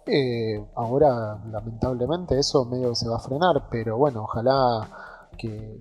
Eh, 0.06 0.64
ahora, 0.74 1.42
lamentablemente, 1.50 2.38
eso 2.38 2.64
medio 2.64 2.94
se 2.94 3.08
va 3.08 3.16
a 3.16 3.20
frenar, 3.20 3.68
pero 3.70 3.96
bueno, 3.98 4.24
ojalá 4.24 5.28
que, 5.38 5.80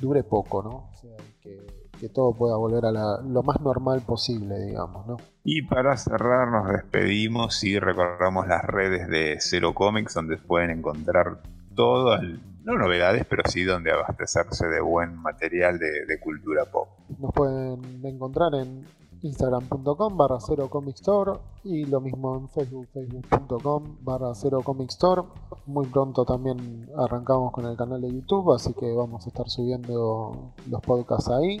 dure 0.00 0.24
poco, 0.24 0.62
¿no? 0.62 0.90
O 0.90 0.94
sea, 0.94 1.16
que 1.40 1.84
que 1.98 2.08
todo 2.08 2.32
pueda 2.32 2.56
volver 2.56 2.84
a 2.86 2.92
lo 3.22 3.42
más 3.42 3.60
normal 3.60 4.02
posible, 4.02 4.58
digamos, 4.60 5.06
¿no? 5.06 5.16
Y 5.46 5.60
para 5.60 5.94
cerrar 5.98 6.50
nos 6.50 6.68
despedimos 6.72 7.62
y 7.64 7.78
recordamos 7.78 8.48
las 8.48 8.64
redes 8.64 9.06
de 9.08 9.36
Cero 9.40 9.74
Comics 9.74 10.14
donde 10.14 10.38
pueden 10.38 10.70
encontrar 10.70 11.42
todo, 11.76 12.16
no 12.64 12.78
novedades, 12.78 13.26
pero 13.28 13.42
sí 13.46 13.62
donde 13.62 13.92
abastecerse 13.92 14.66
de 14.68 14.80
buen 14.80 15.16
material 15.16 15.78
de, 15.78 16.18
cultura 16.18 16.64
pop. 16.64 16.88
Nos 17.18 17.30
pueden 17.32 18.04
encontrar 18.06 18.54
en 18.54 18.86
instagram.com 19.20 20.16
barra 20.16 20.38
cero 20.38 20.68
comic 20.70 20.96
store 20.96 21.32
y 21.62 21.84
lo 21.86 22.00
mismo 22.00 22.36
en 22.36 22.48
facebook 22.48 22.88
facebook.com 22.92 23.96
barra 24.02 24.34
cero 24.34 24.60
comic 24.62 24.90
store 24.90 25.22
muy 25.64 25.86
pronto 25.86 26.26
también 26.26 26.90
arrancamos 26.94 27.50
con 27.50 27.64
el 27.64 27.74
canal 27.74 28.02
de 28.02 28.12
youtube 28.12 28.52
así 28.54 28.74
que 28.74 28.92
vamos 28.92 29.24
a 29.24 29.28
estar 29.30 29.48
subiendo 29.48 30.52
los 30.68 30.80
podcasts 30.82 31.30
ahí 31.30 31.58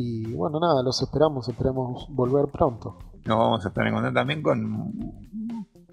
y 0.00 0.32
bueno, 0.32 0.58
nada, 0.58 0.82
los 0.82 1.02
esperamos, 1.02 1.46
esperemos 1.46 2.06
volver 2.08 2.46
pronto. 2.50 2.96
Nos 3.26 3.36
vamos 3.36 3.64
a 3.66 3.68
estar 3.68 3.86
encontrando 3.86 4.18
también 4.18 4.42
con. 4.42 4.94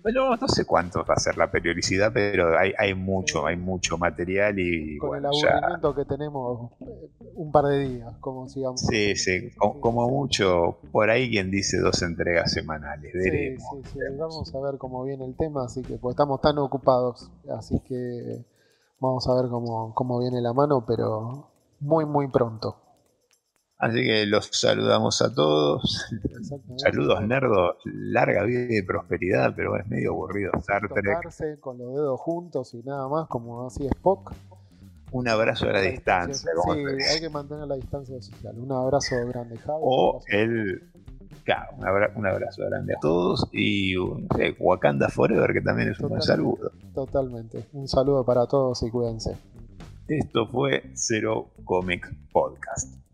Bueno, 0.01 0.37
no 0.37 0.47
sé 0.47 0.65
cuánto 0.65 1.03
va 1.03 1.15
a 1.15 1.19
ser 1.19 1.37
la 1.37 1.51
periodicidad, 1.51 2.13
pero 2.13 2.57
hay, 2.57 2.71
hay 2.77 2.93
mucho, 2.93 3.45
hay 3.45 3.57
mucho 3.57 3.97
material 3.97 4.57
y. 4.57 4.97
Con 4.97 5.17
el 5.17 5.25
aburrimiento 5.25 5.93
que 5.93 6.05
tenemos 6.05 6.71
eh, 6.79 7.09
un 7.35 7.51
par 7.51 7.65
de 7.65 7.79
días, 7.79 8.15
como 8.21 8.47
sigamos. 8.47 8.79
Sí, 8.79 9.17
sí, 9.17 9.49
como, 9.57 10.07
mucho, 10.07 10.77
por 10.93 11.09
ahí 11.09 11.29
quien 11.29 11.51
dice 11.51 11.77
dos 11.77 12.01
entregas 12.01 12.53
semanales. 12.53 13.11
Sí, 13.11 13.57
sí, 13.57 13.89
sí, 13.91 13.99
vamos 14.17 14.55
a 14.55 14.59
ver 14.61 14.77
cómo 14.77 15.03
viene 15.03 15.25
el 15.25 15.35
tema, 15.35 15.65
así 15.65 15.81
que 15.81 15.97
pues 15.97 16.13
estamos 16.13 16.39
tan 16.39 16.57
ocupados, 16.59 17.29
así 17.57 17.81
que 17.81 18.45
vamos 19.01 19.27
a 19.27 19.35
ver 19.35 19.49
cómo, 19.49 19.93
cómo 19.93 20.19
viene 20.19 20.39
la 20.39 20.53
mano, 20.53 20.85
pero 20.87 21.49
muy, 21.81 22.05
muy 22.05 22.29
pronto. 22.29 22.86
Así 23.79 24.01
que 24.03 24.25
los 24.25 24.49
saludamos 24.51 25.21
a 25.21 25.33
todos. 25.33 26.07
Saludos 26.77 27.21
nerdos, 27.27 27.75
larga 27.85 28.43
vida 28.43 28.75
y 28.75 28.81
prosperidad, 28.81 29.53
pero 29.55 29.77
es 29.77 29.87
medio 29.87 30.11
aburrido 30.11 30.51
Star 30.57 30.89
Trek. 30.89 31.59
con 31.59 31.77
los 31.77 31.93
dedos 31.93 32.19
juntos 32.19 32.73
y 32.73 32.81
nada 32.81 33.07
más, 33.07 33.27
como 33.27 33.67
así 33.67 33.85
Spock. 33.85 34.33
Un 35.11 35.27
abrazo 35.27 35.69
a 35.69 35.73
la 35.73 35.81
distancia. 35.81 36.51
sí, 36.65 36.79
hay 37.13 37.19
que 37.21 37.29
mantener 37.29 37.67
la 37.67 37.75
distancia 37.75 38.19
social. 38.21 38.57
Un 38.57 38.71
abrazo 38.71 39.15
grande, 39.27 39.57
Javi. 39.57 39.79
O 39.81 40.21
el. 40.27 40.83
un, 41.71 42.27
abrazo, 42.27 42.63
grande 42.65 42.93
a 42.95 42.99
todos 42.99 43.47
y 43.53 43.95
un, 43.95 44.27
Wakanda 44.59 45.07
Forever, 45.07 45.53
que 45.53 45.61
también 45.61 45.91
es 45.91 45.99
un 45.99 46.19
saludo. 46.21 46.71
Totalmente. 46.95 47.63
Un 47.73 47.87
saludo 47.87 48.25
para 48.25 48.47
todos 48.47 48.81
y 48.83 48.89
cuídense. 48.89 49.37
Esto 50.07 50.47
fue 50.47 50.83
Zero 50.95 51.51
Comic 51.63 52.11
Podcast. 52.31 53.06